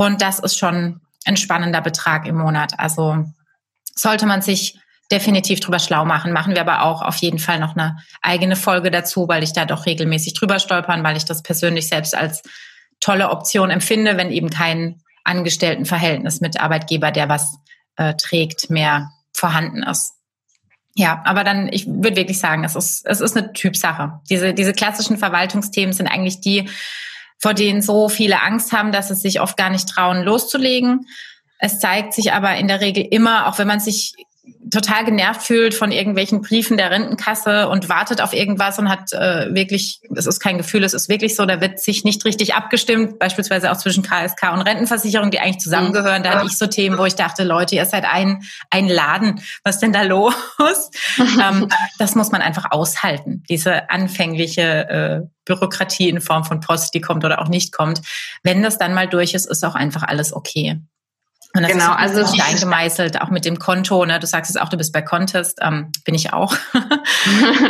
Und 0.00 0.22
das 0.22 0.38
ist 0.38 0.56
schon 0.56 1.02
ein 1.26 1.36
spannender 1.36 1.82
Betrag 1.82 2.26
im 2.26 2.38
Monat. 2.38 2.72
Also 2.78 3.26
sollte 3.94 4.24
man 4.24 4.40
sich 4.40 4.78
definitiv 5.12 5.60
drüber 5.60 5.78
schlau 5.78 6.06
machen. 6.06 6.32
Machen 6.32 6.54
wir 6.54 6.62
aber 6.62 6.84
auch 6.84 7.02
auf 7.02 7.16
jeden 7.16 7.38
Fall 7.38 7.60
noch 7.60 7.76
eine 7.76 7.98
eigene 8.22 8.56
Folge 8.56 8.90
dazu, 8.90 9.28
weil 9.28 9.42
ich 9.42 9.52
da 9.52 9.66
doch 9.66 9.84
regelmäßig 9.84 10.32
drüber 10.32 10.58
stolpern, 10.58 11.04
weil 11.04 11.18
ich 11.18 11.26
das 11.26 11.42
persönlich 11.42 11.86
selbst 11.86 12.16
als 12.16 12.42
tolle 13.00 13.28
Option 13.28 13.68
empfinde, 13.68 14.16
wenn 14.16 14.30
eben 14.30 14.48
kein 14.48 15.02
Angestelltenverhältnis 15.24 16.40
mit 16.40 16.58
Arbeitgeber, 16.58 17.10
der 17.10 17.28
was 17.28 17.58
äh, 17.96 18.14
trägt, 18.14 18.70
mehr 18.70 19.10
vorhanden 19.34 19.82
ist. 19.82 20.14
Ja, 20.94 21.20
aber 21.26 21.44
dann, 21.44 21.68
ich 21.70 21.86
würde 21.86 22.16
wirklich 22.16 22.38
sagen, 22.38 22.64
es 22.64 22.74
ist, 22.74 23.04
es 23.04 23.20
ist 23.20 23.36
eine 23.36 23.52
Typsache. 23.52 24.18
Diese, 24.30 24.54
diese 24.54 24.72
klassischen 24.72 25.18
Verwaltungsthemen 25.18 25.92
sind 25.92 26.06
eigentlich 26.06 26.40
die, 26.40 26.70
vor 27.40 27.54
denen 27.54 27.82
so 27.82 28.08
viele 28.08 28.42
Angst 28.42 28.72
haben, 28.72 28.92
dass 28.92 29.10
es 29.10 29.22
sich 29.22 29.40
oft 29.40 29.56
gar 29.56 29.70
nicht 29.70 29.88
trauen, 29.88 30.22
loszulegen. 30.22 31.06
Es 31.58 31.78
zeigt 31.78 32.14
sich 32.14 32.32
aber 32.32 32.56
in 32.56 32.68
der 32.68 32.80
Regel 32.80 33.06
immer, 33.10 33.48
auch 33.48 33.58
wenn 33.58 33.66
man 33.66 33.80
sich 33.80 34.14
total 34.70 35.04
genervt 35.04 35.42
fühlt 35.42 35.74
von 35.74 35.90
irgendwelchen 35.90 36.42
Briefen 36.42 36.76
der 36.76 36.90
Rentenkasse 36.90 37.68
und 37.68 37.88
wartet 37.88 38.20
auf 38.20 38.32
irgendwas 38.32 38.78
und 38.78 38.88
hat 38.88 39.12
äh, 39.12 39.54
wirklich, 39.54 40.00
es 40.14 40.26
ist 40.26 40.40
kein 40.40 40.58
Gefühl, 40.58 40.84
es 40.84 40.94
ist 40.94 41.08
wirklich 41.08 41.36
so, 41.36 41.44
da 41.46 41.60
wird 41.60 41.80
sich 41.80 42.04
nicht 42.04 42.24
richtig 42.24 42.54
abgestimmt, 42.54 43.18
beispielsweise 43.18 43.70
auch 43.70 43.76
zwischen 43.76 44.02
KSK 44.02 44.52
und 44.52 44.62
Rentenversicherung, 44.62 45.30
die 45.30 45.40
eigentlich 45.40 45.58
zusammengehören. 45.58 46.22
Da 46.22 46.34
hatte 46.34 46.46
ich 46.46 46.58
so 46.58 46.66
Themen, 46.66 46.98
wo 46.98 47.04
ich 47.04 47.14
dachte, 47.14 47.44
Leute, 47.44 47.74
ihr 47.74 47.86
seid 47.86 48.04
ein, 48.04 48.42
ein 48.70 48.88
Laden, 48.88 49.40
was 49.64 49.80
denn 49.80 49.92
da 49.92 50.02
los? 50.02 50.34
ähm, 51.18 51.68
das 51.98 52.14
muss 52.14 52.30
man 52.30 52.42
einfach 52.42 52.70
aushalten, 52.70 53.42
diese 53.48 53.90
anfängliche 53.90 54.62
äh, 54.62 55.20
Bürokratie 55.44 56.08
in 56.08 56.20
Form 56.20 56.44
von 56.44 56.60
Post, 56.60 56.94
die 56.94 57.00
kommt 57.00 57.24
oder 57.24 57.40
auch 57.40 57.48
nicht 57.48 57.72
kommt. 57.72 58.00
Wenn 58.42 58.62
das 58.62 58.78
dann 58.78 58.94
mal 58.94 59.08
durch 59.08 59.34
ist, 59.34 59.46
ist 59.46 59.64
auch 59.64 59.74
einfach 59.74 60.02
alles 60.02 60.32
okay. 60.32 60.80
Und 61.52 61.62
das 61.62 61.72
genau, 61.72 61.90
ist 61.92 61.98
also 61.98 62.26
Stein 62.26 62.56
gemeißelt, 62.60 63.20
auch 63.20 63.30
mit 63.30 63.44
dem 63.44 63.58
Konto. 63.58 64.04
Ne? 64.04 64.20
Du 64.20 64.26
sagst 64.26 64.50
es 64.50 64.56
auch, 64.56 64.68
du 64.68 64.76
bist 64.76 64.92
bei 64.92 65.02
Contest, 65.02 65.58
ähm, 65.60 65.90
bin 66.04 66.14
ich 66.14 66.32
auch. 66.32 66.54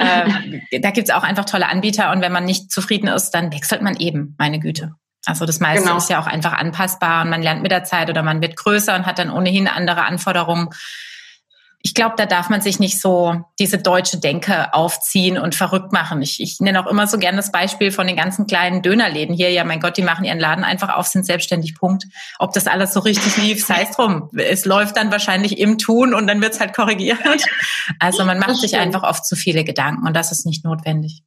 ähm, 0.01 0.63
da 0.83 0.91
gibt's 0.91 1.11
auch 1.11 1.23
einfach 1.23 1.47
tolle 1.47 1.67
Anbieter 1.67 2.11
und 2.13 2.21
wenn 2.21 2.33
man 2.33 2.45
nicht 2.45 2.71
zufrieden 2.71 3.09
ist, 3.09 3.31
dann 3.31 3.53
wechselt 3.53 3.81
man 3.81 3.97
eben, 3.97 4.35
meine 4.39 4.59
Güte. 4.59 4.93
Also 5.27 5.47
das 5.47 5.61
meiste 5.61 5.85
genau. 5.85 5.97
ist 5.97 6.11
ja 6.11 6.21
auch 6.21 6.27
einfach 6.27 6.53
anpassbar 6.53 7.23
und 7.25 7.31
man 7.31 7.43
lernt 7.43 7.63
mit 7.63 7.71
der 7.71 7.85
Zeit 7.85 8.09
oder 8.11 8.23
man 8.23 8.41
wird 8.41 8.57
größer 8.57 8.95
und 8.95 9.07
hat 9.07 9.19
dann 9.19 9.31
ohnehin 9.31 9.69
andere 9.69 10.05
Anforderungen 10.05 10.71
ich 11.83 11.95
glaube, 11.95 12.15
da 12.19 12.27
darf 12.27 12.51
man 12.51 12.61
sich 12.61 12.79
nicht 12.79 13.01
so 13.01 13.43
diese 13.59 13.79
deutsche 13.79 14.19
Denke 14.19 14.75
aufziehen 14.75 15.39
und 15.39 15.55
verrückt 15.55 15.93
machen. 15.93 16.21
Ich, 16.21 16.41
ich 16.41 16.61
nenne 16.61 16.79
auch 16.79 16.91
immer 16.91 17.07
so 17.07 17.17
gerne 17.17 17.37
das 17.37 17.53
Beispiel 17.53 17.91
von 17.91 18.07
den 18.07 18.17
ganzen 18.17 18.47
kleinen 18.47 18.83
Dönerläden 18.83 19.35
hier. 19.35 19.51
Ja, 19.51 19.65
mein 19.65 19.81
Gott, 19.81 19.97
die 19.97 20.03
machen 20.03 20.27
ihren 20.27 20.39
Laden 20.39 20.63
einfach 20.63 20.95
auf, 20.95 21.07
sind 21.07 21.25
selbstständig, 21.25 21.75
Punkt. 21.75 22.05
Ob 22.39 22.53
das 22.53 22.67
alles 22.67 22.93
so 22.93 23.01
richtig 23.01 23.39
lief, 23.39 23.65
sei 23.67 23.85
es 23.89 23.97
drum. 23.97 24.29
Es 24.37 24.67
läuft 24.67 24.99
dann 24.99 25.11
wahrscheinlich 25.11 25.59
im 25.59 25.79
Tun 25.79 26.13
und 26.13 26.27
dann 26.27 26.43
wird's 26.43 26.61
halt 26.61 26.75
korrigiert. 26.75 27.19
Also 27.99 28.25
man 28.25 28.39
macht 28.39 28.57
sich 28.57 28.77
einfach 28.77 29.03
oft 29.03 29.25
zu 29.25 29.35
viele 29.35 29.65
Gedanken 29.65 30.07
und 30.07 30.15
das 30.15 30.33
ist 30.33 30.45
nicht 30.45 30.65
notwendig. 30.65 31.23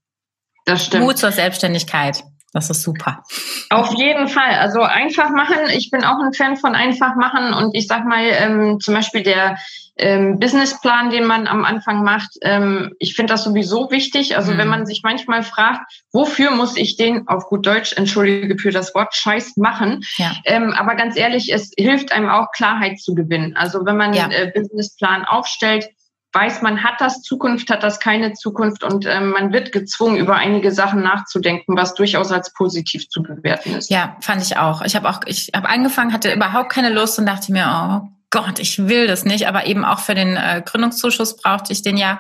Das 0.65 0.85
stimmt. 0.85 1.03
Mut 1.03 1.17
zur 1.17 1.31
Selbstständigkeit. 1.31 2.23
Das 2.53 2.69
ist 2.69 2.83
super. 2.83 3.23
Auf 3.71 3.95
jeden 3.95 4.27
Fall. 4.27 4.55
Also 4.59 4.81
einfach 4.81 5.31
machen. 5.31 5.57
Ich 5.75 5.89
bin 5.89 6.03
auch 6.03 6.19
ein 6.23 6.33
Fan 6.33 6.55
von 6.55 6.75
einfach 6.75 7.15
machen. 7.15 7.51
Und 7.51 7.75
ich 7.75 7.87
sag 7.87 8.05
mal, 8.05 8.23
ähm, 8.23 8.79
zum 8.79 8.93
Beispiel 8.93 9.23
der 9.23 9.57
ähm, 9.97 10.39
Businessplan, 10.39 11.09
den 11.09 11.25
man 11.25 11.47
am 11.47 11.65
Anfang 11.65 12.03
macht, 12.03 12.29
ähm, 12.43 12.93
ich 12.99 13.15
finde 13.15 13.33
das 13.33 13.43
sowieso 13.43 13.89
wichtig. 13.89 14.37
Also 14.37 14.53
mhm. 14.53 14.57
wenn 14.59 14.67
man 14.67 14.85
sich 14.85 15.01
manchmal 15.03 15.41
fragt, 15.41 15.81
wofür 16.11 16.51
muss 16.51 16.77
ich 16.77 16.95
den 16.95 17.27
auf 17.27 17.47
gut 17.47 17.65
Deutsch, 17.65 17.93
entschuldige 17.93 18.57
für 18.59 18.71
das 18.71 18.93
Wort, 18.93 19.15
Scheiß 19.15 19.57
machen. 19.57 20.01
Ja. 20.17 20.33
Ähm, 20.45 20.73
aber 20.73 20.95
ganz 20.95 21.17
ehrlich, 21.17 21.51
es 21.51 21.71
hilft 21.75 22.11
einem 22.11 22.29
auch 22.29 22.51
Klarheit 22.51 22.99
zu 22.99 23.15
gewinnen. 23.15 23.55
Also 23.55 23.83
wenn 23.83 23.97
man 23.97 24.13
ja. 24.13 24.29
äh, 24.29 24.51
Businessplan 24.53 25.25
aufstellt, 25.25 25.89
weiß 26.33 26.61
man, 26.63 26.83
hat 26.83 26.99
das 26.99 27.21
Zukunft, 27.21 27.69
hat 27.69 27.83
das 27.83 27.99
keine 27.99 28.33
Zukunft 28.33 28.83
und 28.83 29.05
ähm, 29.05 29.29
man 29.29 29.53
wird 29.53 29.71
gezwungen, 29.71 30.17
über 30.17 30.35
einige 30.35 30.71
Sachen 30.71 31.01
nachzudenken, 31.01 31.77
was 31.77 31.93
durchaus 31.93 32.31
als 32.31 32.51
positiv 32.53 33.07
zu 33.09 33.21
bewerten 33.21 33.75
ist. 33.75 33.89
Ja, 33.89 34.17
fand 34.19 34.41
ich 34.41 34.57
auch. 34.57 34.81
Ich 34.81 34.95
habe 34.95 35.09
auch, 35.09 35.21
ich 35.27 35.51
habe 35.55 35.69
angefangen, 35.69 36.11
hatte 36.11 36.33
überhaupt 36.33 36.71
keine 36.71 36.89
Lust 36.89 37.19
und 37.19 37.27
dachte 37.27 37.51
mir, 37.51 37.65
oh 38.03 38.09
Gott, 38.33 38.57
ich 38.57 38.87
will 38.87 39.05
das 39.05 39.25
nicht, 39.25 39.47
aber 39.47 39.67
eben 39.67 39.85
auch 39.85 39.99
für 39.99 40.15
den 40.15 40.35
äh, 40.35 40.63
Gründungszuschuss 40.65 41.37
brauchte 41.37 41.71
ich 41.71 41.83
den 41.83 41.97
ja. 41.97 42.17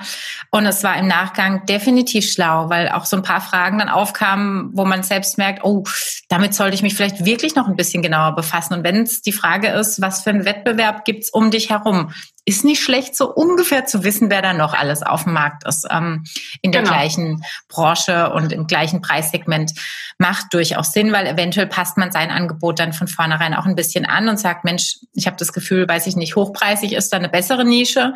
Und 0.51 0.67
es 0.67 0.83
war 0.83 0.95
im 0.97 1.07
Nachgang 1.07 1.65
definitiv 1.65 2.31
schlau, 2.31 2.69
weil 2.69 2.89
auch 2.89 3.05
so 3.05 3.17
ein 3.17 3.23
paar 3.23 3.41
Fragen 3.41 3.79
dann 3.79 3.89
aufkamen, 3.89 4.69
wo 4.73 4.85
man 4.85 5.01
selbst 5.01 5.39
merkt, 5.39 5.63
oh, 5.63 5.83
damit 6.29 6.53
sollte 6.53 6.75
ich 6.75 6.83
mich 6.83 6.93
vielleicht 6.93 7.25
wirklich 7.25 7.55
noch 7.55 7.67
ein 7.67 7.75
bisschen 7.75 8.03
genauer 8.03 8.35
befassen. 8.35 8.75
Und 8.75 8.83
wenn 8.83 9.01
es 9.01 9.23
die 9.23 9.31
Frage 9.31 9.69
ist, 9.69 10.01
was 10.01 10.21
für 10.21 10.29
einen 10.29 10.45
Wettbewerb 10.45 11.03
gibt's 11.03 11.31
um 11.31 11.49
dich 11.49 11.71
herum, 11.71 12.11
ist 12.45 12.65
nicht 12.65 12.81
schlecht, 12.81 13.15
so 13.15 13.33
ungefähr 13.33 13.85
zu 13.85 14.03
wissen, 14.03 14.29
wer 14.29 14.41
da 14.41 14.53
noch 14.53 14.73
alles 14.73 15.01
auf 15.01 15.23
dem 15.23 15.33
Markt 15.33 15.65
ist. 15.65 15.87
Ähm, 15.89 16.25
in 16.61 16.71
der 16.71 16.81
genau. 16.81 16.93
gleichen 16.93 17.43
Branche 17.69 18.31
und 18.31 18.51
im 18.51 18.67
gleichen 18.67 19.01
Preissegment 19.01 19.73
macht 20.17 20.53
durchaus 20.53 20.91
Sinn, 20.91 21.11
weil 21.13 21.27
eventuell 21.27 21.67
passt 21.67 21.97
man 21.97 22.11
sein 22.11 22.31
Angebot 22.31 22.79
dann 22.79 22.93
von 22.93 23.07
vornherein 23.07 23.53
auch 23.53 23.65
ein 23.65 23.75
bisschen 23.75 24.05
an 24.05 24.27
und 24.27 24.39
sagt, 24.39 24.65
Mensch, 24.65 24.97
ich 25.13 25.25
habe 25.25 25.37
das 25.37 25.53
Gefühl, 25.53 25.87
weiß 25.87 26.07
ich 26.07 26.15
nicht, 26.15 26.35
hochpreisig 26.35 26.93
ist 26.93 27.13
da 27.13 27.17
eine 27.17 27.29
bessere 27.29 27.65
Nische 27.65 28.13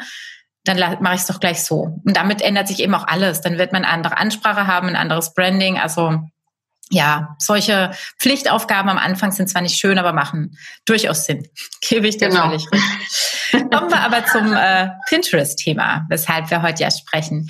dann 0.68 1.02
mache 1.02 1.16
ich 1.16 1.22
es 1.22 1.28
doch 1.28 1.40
gleich 1.40 1.64
so. 1.64 1.98
Und 2.04 2.18
damit 2.18 2.42
ändert 2.42 2.68
sich 2.68 2.82
eben 2.82 2.94
auch 2.94 3.08
alles. 3.08 3.42
Dann 3.42 3.58
wird 3.58 3.72
man 3.72 3.86
eine 3.86 3.94
andere 3.94 4.18
Ansprache 4.18 4.68
haben, 4.68 4.90
ein 4.90 4.96
anderes 4.96 5.34
Branding. 5.34 5.80
Also 5.80 6.20
ja, 6.90 7.36
solche 7.40 7.92
Pflichtaufgaben 8.18 8.90
am 8.90 8.98
Anfang 8.98 9.32
sind 9.32 9.50
zwar 9.50 9.62
nicht 9.62 9.78
schön, 9.78 9.98
aber 9.98 10.14
machen 10.14 10.58
durchaus 10.86 11.26
Sinn. 11.26 11.48
Gebe 11.82 12.08
ich 12.08 12.18
dir 12.18 12.30
genau. 12.30 12.48
völlig 12.48 12.66
recht. 12.72 13.72
Kommen 13.72 13.90
wir 13.90 14.00
aber 14.02 14.26
zum 14.26 14.54
äh, 14.54 14.90
Pinterest-Thema, 15.08 16.06
weshalb 16.10 16.50
wir 16.50 16.62
heute 16.62 16.84
ja 16.84 16.92
sprechen. 16.92 17.50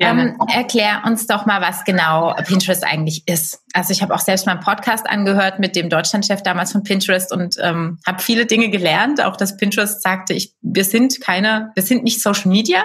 Ähm, 0.00 0.36
erklär 0.48 1.02
uns 1.04 1.26
doch 1.26 1.44
mal, 1.44 1.60
was 1.60 1.84
genau 1.84 2.32
Pinterest 2.46 2.84
eigentlich 2.84 3.26
ist. 3.26 3.64
Also 3.72 3.92
ich 3.92 4.00
habe 4.00 4.14
auch 4.14 4.20
selbst 4.20 4.46
meinen 4.46 4.60
Podcast 4.60 5.08
angehört 5.08 5.58
mit 5.58 5.74
dem 5.74 5.90
Deutschlandchef 5.90 6.42
damals 6.42 6.70
von 6.70 6.84
Pinterest 6.84 7.32
und 7.32 7.56
ähm, 7.60 7.98
habe 8.06 8.22
viele 8.22 8.46
Dinge 8.46 8.70
gelernt. 8.70 9.20
Auch 9.20 9.36
dass 9.36 9.56
Pinterest 9.56 10.00
sagte, 10.00 10.34
ich, 10.34 10.54
wir 10.62 10.84
sind 10.84 11.20
keine, 11.20 11.72
wir 11.74 11.82
sind 11.82 12.04
nicht 12.04 12.22
Social 12.22 12.48
Media, 12.48 12.84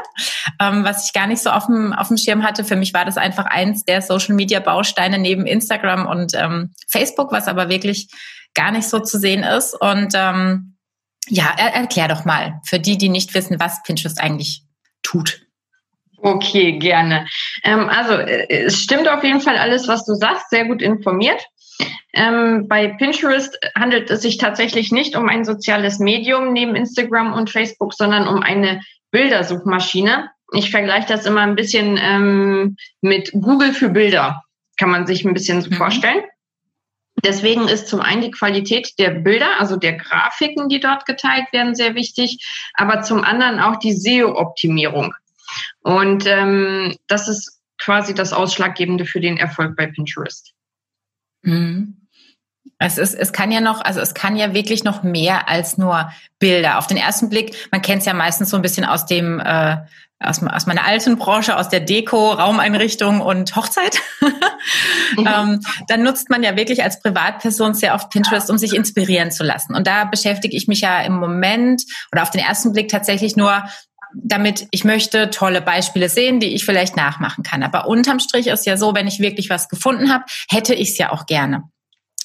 ähm, 0.60 0.84
was 0.84 1.06
ich 1.06 1.14
gar 1.14 1.28
nicht 1.28 1.42
so 1.42 1.52
auf 1.52 1.68
dem, 1.68 1.94
auf 1.94 2.08
dem 2.08 2.18
Schirm 2.18 2.44
hatte. 2.44 2.64
Für 2.64 2.76
mich 2.76 2.96
war 2.96 3.06
das 3.06 3.18
einfach 3.18 3.46
eins 3.46 3.86
der 3.86 4.02
Social 4.02 4.34
Media 4.34 4.60
Bausteine 4.60 5.20
neben 5.20 5.46
Instagram 5.46 5.83
und 5.90 6.34
ähm, 6.36 6.74
Facebook, 6.90 7.32
was 7.32 7.48
aber 7.48 7.70
wirklich 7.70 8.08
gar 8.54 8.72
nicht 8.72 8.88
so 8.88 9.00
zu 9.00 9.20
sehen 9.20 9.44
ist. 9.44 9.74
Und 9.80 10.14
ähm, 10.16 10.76
ja, 11.28 11.54
er, 11.58 11.74
erklär 11.74 12.08
doch 12.08 12.26
mal 12.26 12.60
für 12.66 12.80
die, 12.80 12.98
die 12.98 13.10
nicht 13.10 13.34
wissen, 13.34 13.60
was 13.60 13.84
Pinterest 13.84 14.22
eigentlich 14.22 14.64
tut. 15.02 15.42
Okay, 16.18 16.80
gerne. 16.80 17.28
Ähm, 17.64 17.90
also 17.90 18.14
äh, 18.14 18.48
es 18.50 18.80
stimmt 18.80 19.10
auf 19.10 19.24
jeden 19.24 19.42
Fall 19.42 19.58
alles, 19.58 19.88
was 19.88 20.06
du 20.06 20.14
sagst, 20.14 20.50
sehr 20.50 20.66
gut 20.66 20.82
informiert. 20.82 21.46
Ähm, 22.14 22.68
bei 22.68 22.88
Pinterest 22.88 23.58
handelt 23.76 24.10
es 24.10 24.22
sich 24.22 24.38
tatsächlich 24.38 24.92
nicht 24.92 25.16
um 25.18 25.28
ein 25.28 25.44
soziales 25.44 26.00
Medium 26.00 26.54
neben 26.54 26.76
Instagram 26.76 27.34
und 27.34 27.50
Facebook, 27.50 27.94
sondern 27.94 28.28
um 28.28 28.42
eine 28.42 28.82
Bildersuchmaschine. 29.12 30.30
Ich 30.54 30.72
vergleiche 30.72 31.08
das 31.08 31.26
immer 31.26 31.42
ein 31.42 31.56
bisschen 31.56 32.00
ähm, 32.02 32.78
mit 33.02 33.32
Google 33.34 33.74
für 33.74 33.90
Bilder, 33.90 34.43
kann 34.78 34.90
man 34.90 35.08
sich 35.08 35.24
ein 35.26 35.34
bisschen 35.34 35.62
so 35.62 35.70
mhm. 35.70 35.76
vorstellen. 35.76 36.24
Deswegen 37.24 37.68
ist 37.68 37.88
zum 37.88 38.02
einen 38.02 38.22
die 38.22 38.32
Qualität 38.32 38.94
der 39.00 39.12
Bilder, 39.12 39.60
also 39.60 39.78
der 39.78 39.94
Grafiken, 39.94 40.68
die 40.68 40.80
dort 40.80 41.06
geteilt 41.06 41.46
werden, 41.54 41.76
sehr 41.76 41.96
wichtig, 41.96 42.44
aber 42.74 43.02
zum 43.02 43.24
anderen 43.24 43.60
auch 43.60 43.78
die 43.78 43.94
SEO-Optimierung. 43.94 45.14
Und 45.82 46.26
ähm, 46.26 46.98
das 47.08 47.28
ist 47.28 47.62
quasi 47.78 48.14
das 48.14 48.34
Ausschlaggebende 48.34 49.06
für 49.06 49.22
den 49.22 49.38
Erfolg 49.38 49.76
bei 49.76 49.88
Pinterest. 49.88 50.54
Mhm. 51.44 52.08
Es, 52.80 52.98
ist, 52.98 53.14
es 53.14 53.32
kann 53.32 53.52
ja 53.52 53.62
noch, 53.62 53.82
also 53.82 54.00
es 54.02 54.14
kann 54.14 54.36
ja 54.36 54.54
wirklich 54.54 54.84
noch 54.84 55.04
mehr 55.04 55.48
als 55.48 55.78
nur 55.78 56.12
Bilder. 56.40 56.78
Auf 56.78 56.88
den 56.88 56.98
ersten 56.98 57.30
Blick, 57.30 57.70
man 57.72 57.82
kennt 57.82 58.00
es 58.00 58.06
ja 58.06 58.14
meistens 58.14 58.50
so 58.50 58.58
ein 58.58 58.62
bisschen 58.62 58.86
aus 58.86 59.06
dem, 59.06 59.40
äh, 59.40 59.78
aus, 60.20 60.42
aus 60.42 60.66
meiner 60.66 60.86
alten 60.86 61.18
Branche, 61.18 61.58
aus 61.58 61.70
der 61.70 61.80
Deko, 61.80 62.32
Raumeinrichtung 62.32 63.22
und 63.22 63.56
Hochzeit. 63.56 64.00
mhm. 65.18 65.28
ähm, 65.28 65.60
dann 65.88 66.04
nutzt 66.04 66.30
man 66.30 66.44
ja 66.44 66.56
wirklich 66.56 66.84
als 66.84 67.00
Privatperson 67.02 67.74
sehr 67.74 67.94
oft 67.94 68.10
Pinterest, 68.10 68.50
um 68.50 68.58
sich 68.58 68.74
inspirieren 68.74 69.32
zu 69.32 69.44
lassen. 69.44 69.76
Und 69.76 69.88
da 69.88 70.06
beschäftige 70.06 70.56
ich 70.56 70.68
mich 70.68 70.82
ja 70.82 71.02
im 71.02 71.14
Moment 71.14 71.84
oder 72.12 72.24
auf 72.24 72.32
den 72.32 72.42
ersten 72.42 72.74
Blick 72.74 72.90
tatsächlich 72.90 73.36
nur 73.36 73.64
damit 74.16 74.68
ich 74.70 74.84
möchte 74.84 75.32
tolle 75.32 75.60
Beispiele 75.60 76.08
sehen, 76.08 76.40
die 76.40 76.54
ich 76.54 76.66
vielleicht 76.66 76.96
nachmachen 76.96 77.44
kann. 77.44 77.64
Aber 77.64 77.88
unterm 77.88 78.20
Strich 78.20 78.46
ist 78.46 78.66
ja 78.66 78.78
so, 78.78 78.94
wenn 78.94 79.08
ich 79.08 79.20
wirklich 79.20 79.50
was 79.50 79.70
gefunden 79.70 80.14
habe, 80.14 80.26
hätte 80.50 80.76
ich 80.76 80.90
es 80.90 80.98
ja 81.00 81.12
auch 81.12 81.26
gerne. 81.26 81.64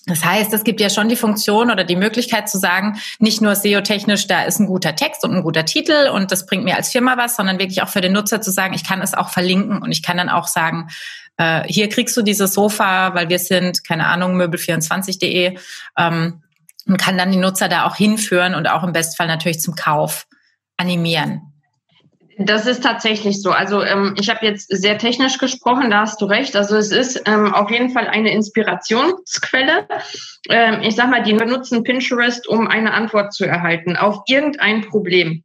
Das 0.09 0.25
heißt, 0.25 0.53
es 0.55 0.65
gibt 0.65 0.81
ja 0.81 0.91
schon 0.91 1.09
die 1.09 1.17
Funktion 1.17 1.71
oder 1.71 1.85
die 1.85 1.97
Möglichkeit 1.97 2.49
zu 2.49 2.59
sagen, 2.59 2.99
nicht 3.19 3.41
nur 3.41 3.55
SEO-technisch, 3.55 4.27
da 4.27 4.43
ist 4.43 4.59
ein 4.59 4.67
guter 4.67 4.97
Text 4.97 5.23
und 5.25 5.35
ein 5.35 5.43
guter 5.43 5.65
Titel 5.65 6.09
und 6.13 6.33
das 6.33 6.47
bringt 6.47 6.65
mir 6.65 6.77
als 6.77 6.91
Firma 6.91 7.17
was, 7.17 7.37
sondern 7.37 7.59
wirklich 7.59 7.83
auch 7.83 7.89
für 7.89 8.01
den 8.01 8.13
Nutzer 8.13 8.41
zu 8.41 8.51
sagen, 8.51 8.75
ich 8.75 8.85
kann 8.85 9.03
es 9.03 9.15
auch 9.15 9.29
verlinken 9.29 9.83
und 9.83 9.93
ich 9.93 10.03
kann 10.03 10.17
dann 10.17 10.31
auch 10.31 10.49
sagen, 10.49 10.89
äh, 11.37 11.63
hier 11.67 11.89
kriegst 11.89 12.17
du 12.17 12.23
dieses 12.23 12.55
Sofa, 12.55 13.15
weil 13.15 13.29
wir 13.29 13.39
sind, 13.39 13.85
keine 13.85 14.07
Ahnung, 14.07 14.41
möbel24.de 14.41 15.59
ähm, 15.99 16.43
und 16.87 16.97
kann 16.97 17.19
dann 17.19 17.31
die 17.31 17.39
Nutzer 17.39 17.69
da 17.69 17.87
auch 17.87 17.97
hinführen 17.97 18.55
und 18.55 18.67
auch 18.69 18.83
im 18.83 18.93
Bestfall 18.93 19.27
natürlich 19.27 19.61
zum 19.61 19.75
Kauf 19.75 20.27
animieren. 20.79 21.48
Das 22.41 22.67
ist 22.67 22.85
tatsächlich 22.85 23.43
so. 23.43 23.51
Also 23.51 23.83
ähm, 23.83 24.15
ich 24.17 24.31
habe 24.31 24.47
jetzt 24.47 24.69
sehr 24.71 24.97
technisch 24.97 25.39
gesprochen, 25.39 25.91
da 25.91 26.03
hast 26.03 26.21
du 26.21 26.27
recht. 26.27 26.55
Also 26.55 26.77
es 26.77 26.93
ist 26.93 27.23
ähm, 27.27 27.53
auf 27.53 27.69
jeden 27.71 27.91
Fall 27.91 28.07
eine 28.07 28.31
Inspirationsquelle. 28.31 29.89
Ähm, 30.49 30.83
ich 30.83 30.95
sag 30.95 31.11
mal, 31.11 31.23
die 31.23 31.35
benutzen 31.35 31.83
Pinterest, 31.83 32.47
um 32.47 32.69
eine 32.69 32.95
Antwort 32.95 33.33
zu 33.33 33.45
erhalten 33.45 33.97
auf 33.97 34.23
irgendein 34.29 34.83
Problem. 34.83 35.43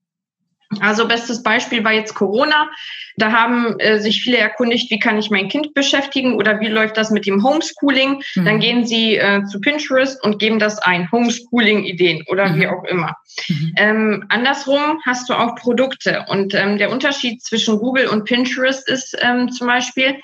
Also 0.82 1.08
bestes 1.08 1.44
Beispiel 1.44 1.84
war 1.84 1.94
jetzt 1.94 2.14
Corona. 2.16 2.70
Da 3.18 3.32
haben 3.32 3.80
äh, 3.80 4.00
sich 4.00 4.22
viele 4.22 4.38
erkundigt, 4.38 4.90
wie 4.90 5.00
kann 5.00 5.18
ich 5.18 5.30
mein 5.30 5.48
Kind 5.48 5.74
beschäftigen 5.74 6.36
oder 6.36 6.60
wie 6.60 6.68
läuft 6.68 6.98
das 6.98 7.12
mit 7.12 7.26
dem 7.26 7.44
Homeschooling. 7.44 8.24
Mhm. 8.36 8.46
Dann 8.46 8.60
gehen 8.60 8.86
sie 8.86 9.18
äh, 9.18 9.44
zu 9.46 9.62
Pinterest 9.62 10.24
und 10.24 10.40
geben 10.40 10.60
das 10.60 10.80
ein, 10.80 11.12
Homeschooling-Ideen 11.12 12.24
oder 12.28 12.50
mhm. 12.50 12.60
wie 12.60 12.68
auch 12.68 12.84
immer. 12.86 13.16
Mhm. 13.48 13.74
Ähm, 13.78 14.26
andersrum 14.30 15.00
hast 15.06 15.30
du 15.30 15.34
auch 15.34 15.56
Produkte. 15.56 16.26
Und 16.28 16.54
ähm, 16.56 16.78
der 16.78 16.92
Unterschied 16.92 17.44
zwischen 17.44 17.78
Google 17.78 18.08
und 18.08 18.26
Pinterest 18.26 18.88
ist 18.88 19.16
ähm, 19.22 19.52
zum 19.52 19.68
Beispiel, 19.68 20.16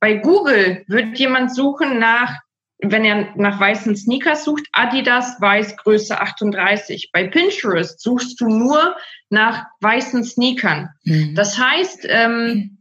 bei 0.00 0.14
Google 0.14 0.84
wird 0.86 1.18
jemand 1.18 1.54
suchen 1.54 1.98
nach 1.98 2.36
wenn 2.80 3.04
er 3.04 3.34
nach 3.36 3.58
weißen 3.58 3.96
Sneakers 3.96 4.44
sucht, 4.44 4.64
Adidas 4.72 5.40
weiß 5.40 5.76
Größe 5.78 6.20
38. 6.20 7.10
Bei 7.12 7.26
Pinterest 7.26 8.00
suchst 8.00 8.40
du 8.40 8.48
nur 8.48 8.96
nach 9.30 9.66
weißen 9.80 10.24
Sneakern. 10.24 10.90
Mhm. 11.04 11.34
Das 11.34 11.58
heißt, 11.58 12.06
ähm, 12.08 12.78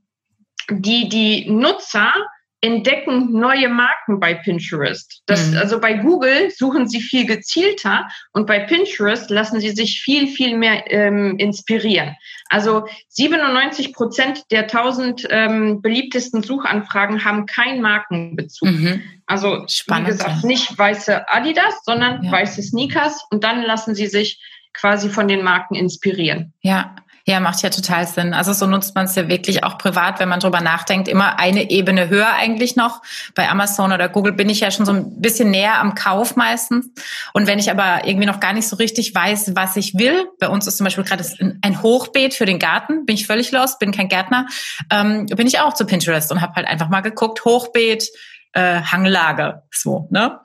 die, 0.70 1.10
die 1.10 1.50
Nutzer 1.50 2.14
entdecken 2.62 3.32
neue 3.32 3.70
Marken 3.70 4.20
bei 4.20 4.34
Pinterest. 4.34 5.22
Das, 5.28 5.52
mhm. 5.52 5.58
Also 5.58 5.80
bei 5.80 5.94
Google 5.94 6.50
suchen 6.50 6.88
sie 6.88 7.02
viel 7.02 7.26
gezielter 7.26 8.08
und 8.34 8.48
bei 8.48 8.60
Pinterest 8.60 9.30
lassen 9.30 9.60
sie 9.60 9.70
sich 9.70 10.02
viel, 10.02 10.28
viel 10.28 10.58
mehr 10.58 10.92
ähm, 10.92 11.38
inspirieren. 11.38 12.16
Also 12.50 12.88
97 13.10 13.94
Prozent 13.94 14.44
der 14.50 14.64
1000 14.64 15.28
ähm, 15.30 15.82
beliebtesten 15.82 16.42
Suchanfragen 16.42 17.24
haben 17.24 17.46
keinen 17.46 17.82
Markenbezug. 17.82 18.70
Mhm. 18.70 19.04
Also 19.28 19.66
Spannend, 19.68 20.08
wie 20.08 20.12
gesagt, 20.12 20.44
nicht 20.44 20.78
weiße 20.78 21.30
Adidas, 21.30 21.82
sondern 21.84 22.24
ja. 22.24 22.32
weiße 22.32 22.64
Sneakers 22.64 23.24
und 23.30 23.44
dann 23.44 23.62
lassen 23.62 23.94
sie 23.94 24.08
sich 24.08 24.42
quasi 24.74 25.10
von 25.10 25.28
den 25.28 25.44
Marken 25.44 25.76
inspirieren. 25.76 26.54
Ja, 26.62 26.96
ja, 27.28 27.42
macht 27.42 27.62
ja 27.62 27.70
total 27.70 28.08
Sinn. 28.08 28.34
Also 28.34 28.54
so 28.54 28.68
nutzt 28.68 28.96
man 28.96 29.04
es 29.04 29.16
ja 29.16 29.28
wirklich 29.28 29.66
auch 29.66 29.78
privat, 29.78 30.22
wenn 30.22 30.30
man 30.30 30.40
drüber 30.40 30.62
nachdenkt, 30.62 31.10
immer 31.10 31.38
eine 31.38 31.70
Ebene 31.70 32.08
höher 32.08 32.34
eigentlich 32.34 32.78
noch. 32.78 33.02
Bei 33.36 33.50
Amazon 33.50 33.92
oder 33.92 34.08
Google 34.08 34.32
bin 34.32 34.48
ich 34.50 34.62
ja 34.62 34.72
schon 34.72 34.86
so 34.86 34.94
ein 34.94 35.20
bisschen 35.20 35.52
näher 35.52 35.78
am 35.80 35.94
Kauf 35.94 36.38
meistens. 36.38 36.90
Und 37.34 37.46
wenn 37.46 37.60
ich 37.60 37.70
aber 37.70 38.08
irgendwie 38.08 38.28
noch 38.28 38.40
gar 38.40 38.54
nicht 38.54 38.70
so 38.70 38.78
richtig 38.78 39.14
weiß, 39.14 39.56
was 39.56 39.76
ich 39.76 39.96
will, 39.96 40.30
bei 40.40 40.48
uns 40.48 40.68
ist 40.68 40.78
zum 40.78 40.86
Beispiel 40.86 41.04
gerade 41.04 41.26
ein 41.62 41.84
Hochbeet 41.84 42.34
für 42.34 42.46
den 42.46 42.60
Garten, 42.60 43.06
bin 43.06 43.16
ich 43.16 43.28
völlig 43.28 43.52
los, 43.52 43.78
bin 43.78 43.92
kein 43.92 44.08
Gärtner, 44.08 44.48
ähm, 44.90 45.26
bin 45.26 45.48
ich 45.48 45.60
auch 45.60 45.74
zu 45.74 45.86
Pinterest 45.86 46.32
und 46.32 46.42
habe 46.42 46.54
halt 46.54 46.66
einfach 46.66 46.88
mal 46.88 47.02
geguckt, 47.02 47.44
Hochbeet, 47.44 48.08
äh, 48.54 48.82
Hanglage, 48.84 49.64
so, 49.70 50.08
ne? 50.12 50.40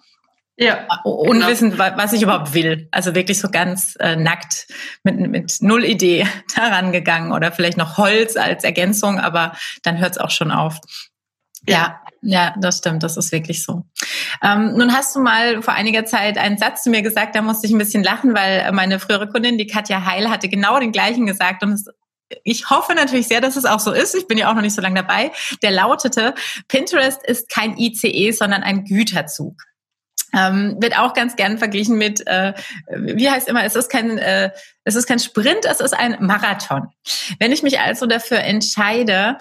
Ja. 0.63 0.87
Unwissend, 1.05 1.77
genau. 1.77 1.97
was 1.97 2.13
ich 2.13 2.23
überhaupt 2.23 2.55
will. 2.55 2.89
Also 2.91 3.15
wirklich 3.15 3.39
so 3.39 3.49
ganz 3.51 3.97
äh, 4.01 4.17
nackt 4.17 4.67
mit, 5.03 5.19
mit 5.19 5.57
null 5.61 5.85
Idee 5.85 6.27
daran 6.57 6.93
gegangen 6.93 7.33
oder 7.33 7.53
vielleicht 7.53 7.77
noch 7.77 7.99
Holz 7.99 8.37
als 8.37 8.65
Ergänzung, 8.65 9.19
aber 9.19 9.53
dann 9.83 9.99
hört 9.99 10.13
es 10.13 10.19
auch 10.19 10.31
schon 10.31 10.51
auf. 10.51 10.79
Ja. 11.69 12.01
ja, 12.23 12.55
das 12.59 12.79
stimmt, 12.79 13.05
das 13.05 13.17
ist 13.17 13.31
wirklich 13.31 13.63
so. 13.63 13.85
Ähm, 14.43 14.77
nun 14.77 14.93
hast 14.93 15.15
du 15.15 15.21
mal 15.21 15.63
vor 15.63 15.75
einiger 15.75 16.05
Zeit 16.05 16.37
einen 16.37 16.59
Satz 16.59 16.83
zu 16.83 16.91
mir 16.91 17.03
gesagt, 17.03 17.37
da 17.37 17.43
musste 17.43 17.69
ich 17.69 17.73
ein 17.73 17.79
bisschen 17.79 18.03
lachen, 18.03 18.35
weil 18.35 18.73
meine 18.73 18.99
frühere 18.99 19.29
Kundin, 19.29 19.59
die 19.59 19.69
Katja 19.69 20.05
Heil, 20.05 20.29
hatte 20.29 20.49
genau 20.49 20.81
den 20.81 20.91
gleichen 20.91 21.25
gesagt 21.25 21.63
und 21.63 21.73
es 21.73 21.85
ich 22.45 22.71
hoffe 22.71 22.95
natürlich 22.95 23.29
sehr, 23.29 23.41
dass 23.41 23.57
es 23.57 23.65
auch 23.65 23.81
so 23.81 23.93
ist. 23.93 24.15
Ich 24.15 24.27
bin 24.27 24.39
ja 24.39 24.51
auch 24.51 24.55
noch 24.55 24.63
nicht 24.63 24.75
so 24.75 24.81
lange 24.83 25.03
dabei. 25.03 25.33
Der 25.63 25.71
lautete, 25.71 26.35
Pinterest 26.69 27.23
ist 27.23 27.49
kein 27.49 27.77
ICE, 27.77 28.33
sondern 28.33 28.63
ein 28.63 28.85
Güterzug. 28.85 29.63
Ähm, 30.35 30.77
wird 30.81 30.99
auch 30.99 31.13
ganz 31.13 31.37
gern 31.37 31.59
verglichen 31.59 31.99
mit, 31.99 32.27
äh, 32.27 32.55
wie 32.89 33.29
heißt 33.29 33.49
immer, 33.49 33.65
es 33.65 33.77
ist 33.77 33.91
kein, 33.91 34.17
äh, 34.17 34.51
es 34.83 34.95
ist 34.95 35.07
kein 35.07 35.19
Sprint, 35.19 35.67
es 35.67 35.81
ist 35.81 35.93
ein 35.93 36.17
Marathon. 36.21 36.89
Wenn 37.39 37.53
ich 37.53 37.63
mich 37.63 37.81
also 37.81 38.07
dafür 38.07 38.39
entscheide, 38.39 39.37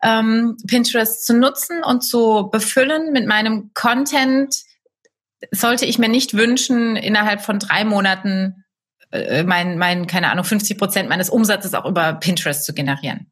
ähm, 0.00 0.56
Pinterest 0.66 1.26
zu 1.26 1.34
nutzen 1.34 1.82
und 1.82 2.02
zu 2.02 2.50
befüllen 2.52 3.12
mit 3.12 3.26
meinem 3.26 3.72
Content, 3.74 4.54
sollte 5.50 5.86
ich 5.86 5.98
mir 5.98 6.08
nicht 6.08 6.34
wünschen, 6.34 6.94
innerhalb 6.94 7.40
von 7.42 7.58
drei 7.58 7.84
Monaten 7.84 8.64
äh, 9.10 9.42
mein, 9.42 9.78
mein, 9.78 10.06
keine 10.06 10.30
Ahnung, 10.30 10.44
50 10.44 10.78
Prozent 10.78 11.08
meines 11.08 11.30
Umsatzes 11.30 11.74
auch 11.74 11.86
über 11.86 12.14
Pinterest 12.14 12.64
zu 12.64 12.74
generieren. 12.74 13.30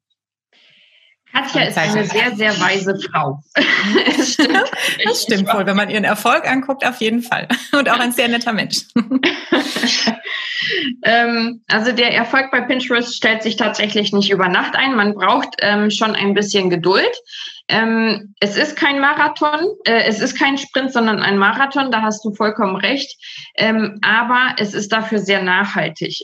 Katja 1.36 1.62
ist 1.62 1.76
eine 1.76 2.04
sehr, 2.04 2.34
sehr 2.34 2.58
weise 2.60 2.98
Frau. 2.98 3.42
das 4.16 4.32
stimmt, 4.32 4.72
das 5.04 5.22
stimmt 5.22 5.52
wohl, 5.52 5.66
wenn 5.66 5.76
man 5.76 5.90
ihren 5.90 6.04
Erfolg 6.04 6.48
anguckt, 6.50 6.86
auf 6.86 7.00
jeden 7.00 7.22
Fall. 7.22 7.46
Und 7.72 7.90
auch 7.90 7.98
ein 7.98 8.12
sehr 8.12 8.28
netter 8.28 8.54
Mensch. 8.54 8.78
ähm, 11.04 11.62
also 11.68 11.92
der 11.92 12.14
Erfolg 12.14 12.50
bei 12.50 12.62
Pinterest 12.62 13.14
stellt 13.14 13.42
sich 13.42 13.56
tatsächlich 13.56 14.12
nicht 14.12 14.30
über 14.30 14.48
Nacht 14.48 14.76
ein. 14.76 14.94
Man 14.94 15.14
braucht 15.14 15.56
ähm, 15.60 15.90
schon 15.90 16.14
ein 16.14 16.32
bisschen 16.32 16.70
Geduld. 16.70 17.14
Ähm, 17.68 18.34
es 18.40 18.56
ist 18.56 18.76
kein 18.76 19.00
Marathon, 19.00 19.60
äh, 19.84 20.04
es 20.04 20.20
ist 20.20 20.38
kein 20.38 20.56
Sprint, 20.56 20.92
sondern 20.92 21.20
ein 21.20 21.36
Marathon, 21.36 21.90
da 21.90 22.00
hast 22.00 22.24
du 22.24 22.32
vollkommen 22.32 22.76
recht. 22.76 23.14
Aber 24.02 24.54
es 24.58 24.74
ist 24.74 24.92
dafür 24.92 25.18
sehr 25.18 25.42
nachhaltig. 25.42 26.20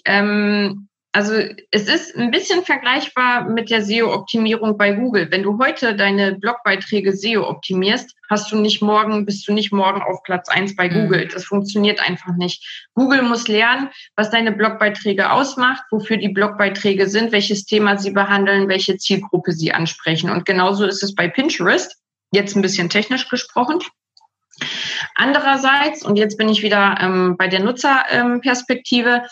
Also 1.15 1.35
es 1.71 1.89
ist 1.89 2.17
ein 2.17 2.31
bisschen 2.31 2.65
vergleichbar 2.65 3.45
mit 3.45 3.69
der 3.69 3.85
SEO-Optimierung 3.85 4.79
bei 4.79 4.93
Google. 4.93 5.31
Wenn 5.31 5.43
du 5.43 5.59
heute 5.59 5.95
deine 5.95 6.37
Blogbeiträge 6.37 7.15
SEO 7.15 7.47
optimierst, 7.47 8.17
hast 8.31 8.51
du 8.51 8.57
nicht 8.57 8.81
morgen, 8.81 9.27
bist 9.27 9.47
du 9.47 9.53
nicht 9.53 9.73
morgen 9.73 10.01
auf 10.01 10.23
Platz 10.23 10.49
eins 10.49 10.75
bei 10.75 10.89
mhm. 10.89 10.95
Google. 10.95 11.29
Das 11.29 11.45
funktioniert 11.45 12.01
einfach 12.01 12.35
nicht. 12.37 12.89
Google 12.95 13.21
muss 13.21 13.47
lernen, 13.47 13.91
was 14.17 14.31
deine 14.31 14.53
Blogbeiträge 14.53 15.31
ausmacht, 15.31 15.83
wofür 15.91 16.17
die 16.17 16.31
Blogbeiträge 16.31 17.07
sind, 17.07 17.31
welches 17.31 17.67
Thema 17.67 17.99
sie 17.99 18.13
behandeln, 18.13 18.69
welche 18.69 18.97
Zielgruppe 18.97 19.53
sie 19.53 19.73
ansprechen. 19.73 20.31
Und 20.31 20.47
genauso 20.47 20.87
ist 20.87 21.03
es 21.03 21.15
bei 21.15 21.29
Pinterest. 21.29 21.95
Jetzt 22.33 22.57
ein 22.57 22.63
bisschen 22.63 22.89
technisch 22.89 23.29
gesprochen. 23.29 23.81
Andererseits, 25.15 26.05
und 26.05 26.17
jetzt 26.17 26.37
bin 26.39 26.49
ich 26.49 26.63
wieder 26.63 26.97
ähm, 27.01 27.37
bei 27.37 27.49
der 27.49 27.61
Nutzerperspektive, 27.61 29.09
ähm, 29.09 29.23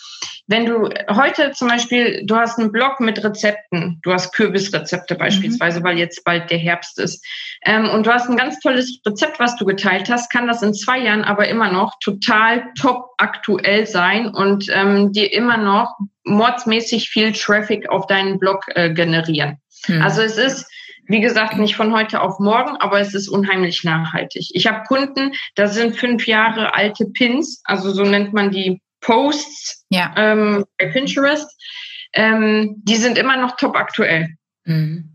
wenn 0.46 0.66
du 0.66 0.88
heute 1.09 1.52
zum 1.52 1.68
Beispiel, 1.68 2.22
du 2.26 2.35
hast 2.35 2.59
einen 2.59 2.72
Blog 2.72 2.98
mit 2.98 3.22
Rezepten, 3.22 4.00
du 4.02 4.12
hast 4.12 4.33
Kürbisrezepte 4.33 5.14
beispielsweise, 5.14 5.78
mhm. 5.78 5.85
weil 5.85 5.98
jetzt 5.98 6.24
bald 6.24 6.50
der 6.50 6.59
Herbst 6.59 6.98
ist, 6.98 7.24
ähm, 7.64 7.88
und 7.88 8.04
du 8.04 8.12
hast 8.12 8.28
ein 8.28 8.37
ganz 8.37 8.59
tolles 8.59 9.00
Rezept, 9.06 9.38
was 9.38 9.54
du 9.56 9.64
geteilt 9.64 10.11
hast, 10.11 10.28
kann 10.30 10.48
das 10.48 10.62
in 10.62 10.74
zwei 10.74 10.98
Jahren 10.98 11.22
aber 11.22 11.46
immer 11.46 11.70
noch 11.70 11.94
total 12.00 12.64
top 12.80 13.11
aktuell 13.18 13.87
sein 13.87 14.28
und 14.28 14.66
ähm, 14.72 15.12
dir 15.12 15.33
immer 15.33 15.56
noch 15.56 15.96
mordsmäßig 16.24 17.11
viel 17.11 17.33
Traffic 17.33 17.88
auf 17.88 18.09
deinen 18.09 18.38
Blog 18.40 18.64
äh, 18.74 18.92
generieren. 18.92 19.59
Mhm. 19.87 20.02
Also 20.02 20.22
es 20.22 20.37
ist 20.37 20.66
wie 21.11 21.20
gesagt, 21.20 21.59
nicht 21.59 21.75
von 21.75 21.92
heute 21.92 22.20
auf 22.20 22.38
morgen, 22.38 22.77
aber 22.77 23.01
es 23.01 23.14
ist 23.14 23.29
unheimlich 23.29 23.83
nachhaltig. 23.83 24.49
Ich 24.53 24.68
habe 24.68 24.85
Kunden, 24.87 25.33
da 25.57 25.66
sind 25.66 25.96
fünf 25.96 26.27
Jahre 26.29 26.75
alte 26.75 27.07
Pins, 27.07 27.61
also 27.64 27.90
so 27.90 28.05
nennt 28.05 28.33
man 28.33 28.53
die 28.53 28.81
Posts 29.01 29.87
ja. 29.88 30.14
ähm, 30.16 30.64
bei 30.79 30.87
Pinterest. 30.87 31.51
Ähm, 32.12 32.77
die 32.85 32.96
sind 32.96 33.18
immer 33.18 33.37
noch 33.37 33.57
top 33.57 33.75
aktuell. 33.77 34.29
Mhm. 34.64 35.11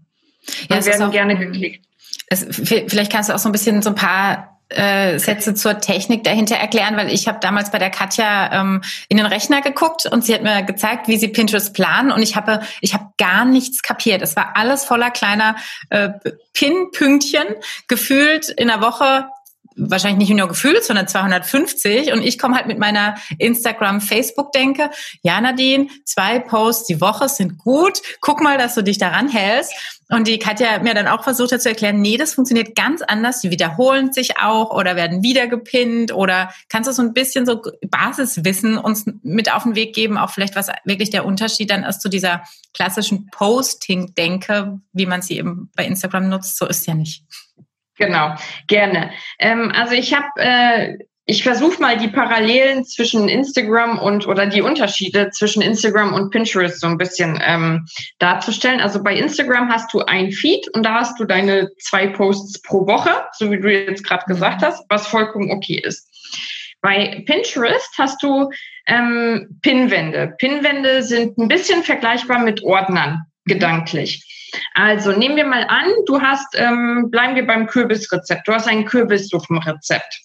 Ja, 0.70 0.78
und 0.78 0.86
werden 0.86 1.04
auch, 1.04 1.12
gerne 1.12 1.38
geklickt. 1.38 1.86
Es, 2.28 2.46
vielleicht 2.52 3.12
kannst 3.12 3.30
du 3.30 3.34
auch 3.34 3.40
so 3.40 3.48
ein 3.48 3.54
bisschen 3.54 3.82
so 3.82 3.92
ein 3.92 3.96
paar 3.96 4.55
äh, 4.70 5.20
Sätze 5.20 5.54
zur 5.54 5.80
Technik 5.80 6.24
dahinter 6.24 6.56
erklären, 6.56 6.98
weil 6.98 7.12
ich 7.12 7.28
habe 7.28 7.40
damals 7.40 7.72
bei 7.72 7.78
der 7.78 7.90
Katja 7.90 8.52
ähm, 8.52 8.82
in 9.10 9.18
den 9.18 9.26
Rechner 9.26 9.62
geguckt 9.62 10.06
und 10.06 10.26
sie 10.26 10.34
hat 10.34 10.44
mir 10.44 10.64
gezeigt, 10.64 11.08
wie 11.08 11.18
sie 11.18 11.28
Pinterest 11.28 11.74
planen 11.74 12.12
und 12.12 12.22
ich 12.22 12.36
habe 12.36 12.62
ich 12.82 12.94
habe 12.94 13.06
gar 13.18 13.46
nichts 13.46 13.82
kapiert. 13.84 14.22
Es 14.22 14.36
war 14.36 14.56
alles 14.56 14.86
voller 14.86 15.12
kleiner 15.12 15.56
äh, 15.90 16.10
Pin-Pünktchen, 16.54 17.46
gefühlt 17.88 18.50
in 18.50 18.68
der 18.68 18.82
Woche 18.82 19.28
wahrscheinlich 19.76 20.30
nicht 20.30 20.38
nur 20.38 20.48
gefühlt, 20.48 20.84
sondern 20.84 21.08
250. 21.08 22.14
Und 22.14 22.24
ich 22.24 22.40
komme 22.40 22.56
halt 22.56 22.68
mit 22.68 22.80
meiner 22.80 23.16
Instagram-Facebook-Denke, 23.38 24.90
ja 25.22 25.42
Nadine, 25.42 25.88
zwei 26.06 26.40
Posts 26.40 26.88
die 26.88 27.02
Woche 27.02 27.30
sind 27.30 27.58
gut. 27.58 28.02
Guck 28.22 28.42
mal, 28.42 28.58
dass 28.58 28.76
du 28.76 28.82
dich 28.82 28.98
daran 28.98 29.30
hältst. 29.30 29.95
Und 30.10 30.28
die 30.28 30.38
Katja 30.38 30.70
hat 30.70 30.84
mir 30.84 30.94
dann 30.94 31.08
auch 31.08 31.24
versucht 31.24 31.52
hat 31.52 31.62
zu 31.62 31.70
erklären, 31.70 32.00
nee, 32.00 32.18
das 32.18 32.36
funktioniert 32.36 32.76
ganz 32.76 33.02
anders. 33.02 33.42
Die 33.42 33.50
wiederholen 33.50 34.14
sich 34.14 34.38
auch 34.40 34.70
oder 34.70 34.96
werden 34.96 35.24
wieder 35.24 35.48
gepinnt 35.48 36.14
oder 36.14 36.54
kannst 36.70 36.88
du 36.88 36.94
so 36.94 37.02
ein 37.02 37.14
bisschen 37.14 37.46
so 37.46 37.62
Basiswissen 37.82 38.78
uns 38.78 39.06
mit 39.24 39.52
auf 39.52 39.64
den 39.64 39.76
Weg 39.76 39.96
geben, 39.96 40.18
auch 40.18 40.30
vielleicht 40.30 40.56
was 40.56 40.70
wirklich 40.84 41.10
der 41.10 41.26
Unterschied 41.26 41.72
dann 41.72 41.84
ist 41.84 42.02
zu 42.02 42.10
dieser 42.10 42.44
klassischen 42.74 43.28
Posting-Denke, 43.32 44.80
wie 44.94 45.06
man 45.08 45.24
sie 45.24 45.38
eben 45.38 45.72
bei 45.76 45.86
Instagram 45.86 46.30
nutzt. 46.30 46.58
So 46.58 46.68
ist 46.68 46.86
ja 46.86 46.94
nicht. 46.94 47.24
Genau, 47.98 48.36
gerne. 48.68 49.12
Ähm, 49.40 49.72
also 49.74 49.94
ich 49.94 50.14
habe, 50.14 50.28
äh, 50.36 50.98
ich 51.28 51.42
versuche 51.44 51.82
mal 51.82 51.98
die 51.98 52.08
Parallelen 52.08 52.86
zwischen 52.86 53.28
Instagram 53.30 53.98
und 53.98 54.28
oder 54.28 54.46
die 54.46 54.62
Unterschiede 54.62 55.32
zwischen 55.32 55.64
Instagram 55.64 56.14
und 56.14 56.30
Pinterest 56.30 56.80
so 56.80 56.88
ein 56.88 57.00
bisschen 57.00 57.40
ähm, 57.44 57.88
darzustellen. 58.20 58.80
Also 58.80 59.02
bei 59.02 59.16
Instagram 59.16 59.70
hast 59.70 59.92
du 59.94 60.02
ein 60.02 60.32
Feed 60.32 60.68
und 60.74 60.84
da 60.84 61.00
hast 61.00 61.20
du 61.20 61.26
deine 61.26 61.70
zwei 61.80 62.08
Posts 62.08 62.62
pro 62.62 62.86
Woche, 62.86 63.12
so 63.34 63.50
wie 63.52 63.60
du 63.60 63.72
jetzt 63.72 64.04
gerade 64.04 64.26
gesagt 64.28 64.62
hast, 64.62 64.86
was 64.90 65.08
vollkommen 65.08 65.50
okay 65.50 65.82
ist. 65.84 66.08
Bei 66.82 67.24
Pinterest 67.26 67.90
hast 67.98 68.22
du 68.22 68.52
ähm, 68.86 69.58
Pinwände. 69.64 70.36
Pinwände 70.38 71.02
sind 71.02 71.40
ein 71.40 71.48
bisschen 71.48 71.82
vergleichbar 71.82 72.38
mit 72.38 72.62
Ordnern 72.64 73.24
gedanklich. 73.46 74.24
Also 74.76 75.12
nehmen 75.12 75.36
wir 75.36 75.46
mal 75.48 75.66
an, 75.68 75.88
du 76.06 76.22
hast, 76.22 76.56
ähm, 76.56 77.10
bleiben 77.10 77.36
wir 77.36 77.48
beim 77.48 77.66
Kürbisrezept, 77.66 78.48
du 78.48 78.54
hast 78.54 78.68
ein 78.68 78.86
Kürbissuppenrezept. 78.86 80.25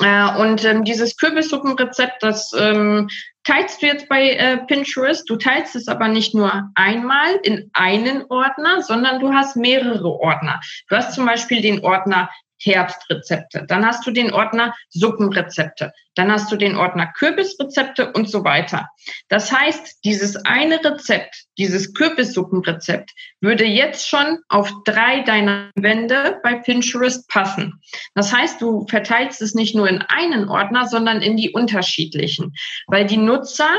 Äh, 0.00 0.40
und 0.40 0.64
ähm, 0.64 0.84
dieses 0.84 1.16
Kürbissuppenrezept, 1.16 2.22
das 2.22 2.52
ähm, 2.58 3.08
teilst 3.44 3.82
du 3.82 3.86
jetzt 3.86 4.08
bei 4.08 4.30
äh, 4.30 4.58
Pinterest. 4.58 5.28
Du 5.28 5.36
teilst 5.36 5.74
es 5.74 5.88
aber 5.88 6.08
nicht 6.08 6.34
nur 6.34 6.70
einmal 6.74 7.36
in 7.42 7.70
einen 7.72 8.24
Ordner, 8.28 8.82
sondern 8.82 9.20
du 9.20 9.32
hast 9.32 9.56
mehrere 9.56 10.08
Ordner. 10.08 10.60
Du 10.88 10.96
hast 10.96 11.14
zum 11.14 11.26
Beispiel 11.26 11.60
den 11.60 11.84
Ordner 11.84 12.30
Herbstrezepte. 12.62 13.64
Dann 13.66 13.84
hast 13.84 14.06
du 14.06 14.10
den 14.10 14.32
Ordner 14.32 14.74
Suppenrezepte. 14.90 15.92
Dann 16.14 16.30
hast 16.30 16.52
du 16.52 16.56
den 16.56 16.76
Ordner 16.76 17.06
Kürbisrezepte 17.06 18.12
und 18.12 18.28
so 18.28 18.44
weiter. 18.44 18.88
Das 19.28 19.50
heißt, 19.50 20.04
dieses 20.04 20.36
eine 20.44 20.82
Rezept, 20.84 21.44
dieses 21.58 21.94
Kürbissuppenrezept 21.94 23.10
würde 23.40 23.64
jetzt 23.64 24.08
schon 24.08 24.38
auf 24.48 24.70
drei 24.84 25.22
deiner 25.22 25.70
Wände 25.74 26.40
bei 26.42 26.54
Pinterest 26.54 27.28
passen. 27.28 27.80
Das 28.14 28.32
heißt, 28.32 28.60
du 28.60 28.86
verteilst 28.88 29.40
es 29.42 29.54
nicht 29.54 29.74
nur 29.74 29.88
in 29.88 30.02
einen 30.02 30.48
Ordner, 30.48 30.86
sondern 30.86 31.22
in 31.22 31.36
die 31.36 31.50
unterschiedlichen, 31.50 32.54
weil 32.86 33.06
die 33.06 33.16
Nutzer, 33.16 33.70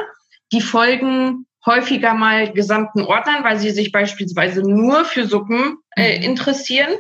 die 0.51 0.61
folgen 0.61 1.45
häufiger 1.65 2.13
mal 2.13 2.52
gesamten 2.52 3.02
Ordnern, 3.02 3.43
weil 3.43 3.58
sie 3.58 3.71
sich 3.71 3.91
beispielsweise 3.91 4.62
nur 4.62 5.06
für 5.06 5.26
Suppen 5.26 5.78
äh, 5.95 6.17
mhm. 6.17 6.23
interessieren. 6.23 6.91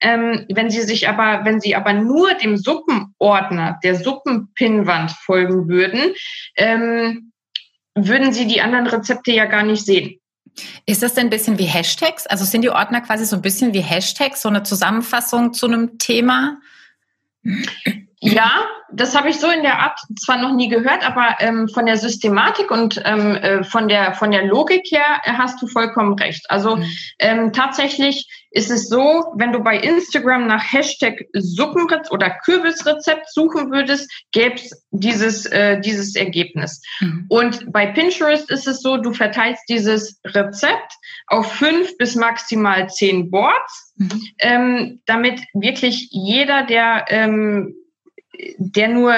Ähm, 0.00 0.46
wenn 0.52 0.70
sie 0.70 0.82
sich 0.82 1.08
aber, 1.08 1.44
wenn 1.44 1.60
sie 1.60 1.74
aber 1.74 1.92
nur 1.92 2.34
dem 2.34 2.56
Suppenordner, 2.56 3.78
der 3.82 3.96
Suppenpinnwand 3.96 5.10
folgen 5.10 5.68
würden, 5.68 6.14
ähm, 6.56 7.32
würden 7.94 8.32
sie 8.32 8.46
die 8.46 8.60
anderen 8.60 8.86
Rezepte 8.86 9.32
ja 9.32 9.44
gar 9.46 9.64
nicht 9.64 9.84
sehen. 9.84 10.18
Ist 10.86 11.02
das 11.02 11.14
denn 11.14 11.26
ein 11.26 11.30
bisschen 11.30 11.58
wie 11.58 11.64
Hashtags? 11.64 12.26
Also 12.26 12.44
sind 12.44 12.62
die 12.62 12.70
Ordner 12.70 13.00
quasi 13.00 13.24
so 13.24 13.36
ein 13.36 13.42
bisschen 13.42 13.72
wie 13.72 13.80
Hashtags, 13.80 14.42
so 14.42 14.48
eine 14.48 14.62
Zusammenfassung 14.62 15.52
zu 15.52 15.66
einem 15.66 15.98
Thema? 15.98 16.58
Ja, 18.24 18.68
das 18.92 19.16
habe 19.16 19.30
ich 19.30 19.40
so 19.40 19.50
in 19.50 19.62
der 19.62 19.80
Art 19.80 19.98
zwar 20.20 20.40
noch 20.40 20.54
nie 20.54 20.68
gehört, 20.68 21.04
aber 21.04 21.36
ähm, 21.40 21.68
von 21.68 21.86
der 21.86 21.96
Systematik 21.96 22.70
und 22.70 23.02
ähm, 23.04 23.34
äh, 23.34 23.64
von 23.64 23.88
der 23.88 24.14
von 24.14 24.30
der 24.30 24.46
Logik 24.46 24.86
her 24.92 25.20
hast 25.24 25.60
du 25.60 25.66
vollkommen 25.66 26.14
recht. 26.14 26.46
Also 26.48 26.76
mhm. 26.76 26.84
ähm, 27.18 27.52
tatsächlich 27.52 28.28
ist 28.52 28.70
es 28.70 28.88
so, 28.88 29.32
wenn 29.36 29.50
du 29.50 29.60
bei 29.60 29.76
Instagram 29.76 30.46
nach 30.46 30.72
Hashtag 30.72 31.26
Suppenrezept 31.32 32.12
oder 32.12 32.30
Kürbisrezept 32.44 33.28
suchen 33.32 33.72
würdest, 33.72 34.08
gäbe 34.30 34.54
es 34.54 34.86
dieses 34.92 35.46
äh, 35.46 35.80
dieses 35.80 36.14
Ergebnis. 36.14 36.80
Mhm. 37.00 37.26
Und 37.28 37.72
bei 37.72 37.86
Pinterest 37.86 38.48
ist 38.50 38.68
es 38.68 38.82
so, 38.82 38.98
du 38.98 39.12
verteilst 39.12 39.64
dieses 39.68 40.20
Rezept 40.24 40.92
auf 41.26 41.52
fünf 41.52 41.96
bis 41.98 42.14
maximal 42.14 42.88
zehn 42.88 43.30
Boards, 43.32 43.94
mhm. 43.96 44.22
ähm, 44.38 45.00
damit 45.06 45.40
wirklich 45.54 46.08
jeder, 46.12 46.64
der 46.64 47.06
ähm, 47.08 47.74
der 48.58 48.88
nur, 48.88 49.14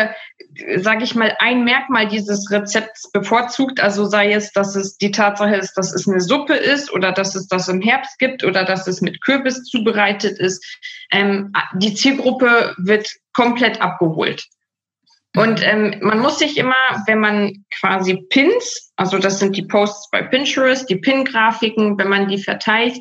sage 0.76 1.04
ich 1.04 1.14
mal, 1.14 1.36
ein 1.38 1.64
Merkmal 1.64 2.08
dieses 2.08 2.50
Rezepts 2.50 3.10
bevorzugt, 3.12 3.80
also 3.80 4.06
sei 4.06 4.32
es, 4.32 4.52
dass 4.52 4.74
es 4.76 4.96
die 4.96 5.10
Tatsache 5.10 5.56
ist, 5.56 5.74
dass 5.74 5.94
es 5.94 6.08
eine 6.08 6.20
Suppe 6.20 6.54
ist 6.54 6.92
oder 6.92 7.12
dass 7.12 7.34
es 7.34 7.46
das 7.46 7.68
im 7.68 7.80
Herbst 7.80 8.18
gibt 8.18 8.44
oder 8.44 8.64
dass 8.64 8.86
es 8.86 9.00
mit 9.00 9.20
Kürbis 9.22 9.62
zubereitet 9.64 10.38
ist. 10.38 10.64
Ähm, 11.10 11.52
die 11.74 11.94
Zielgruppe 11.94 12.74
wird 12.78 13.08
komplett 13.32 13.80
abgeholt. 13.80 14.44
Und 15.36 15.60
ähm, 15.64 15.96
man 16.00 16.20
muss 16.20 16.38
sich 16.38 16.56
immer, 16.56 16.74
wenn 17.06 17.18
man 17.18 17.64
quasi 17.80 18.24
Pins, 18.30 18.92
also 18.96 19.18
das 19.18 19.40
sind 19.40 19.56
die 19.56 19.66
Posts 19.66 20.10
bei 20.10 20.22
Pinterest, 20.22 20.88
die 20.88 20.96
Pin-Grafiken, 20.96 21.98
wenn 21.98 22.08
man 22.08 22.28
die 22.28 22.38
verteilt 22.38 22.96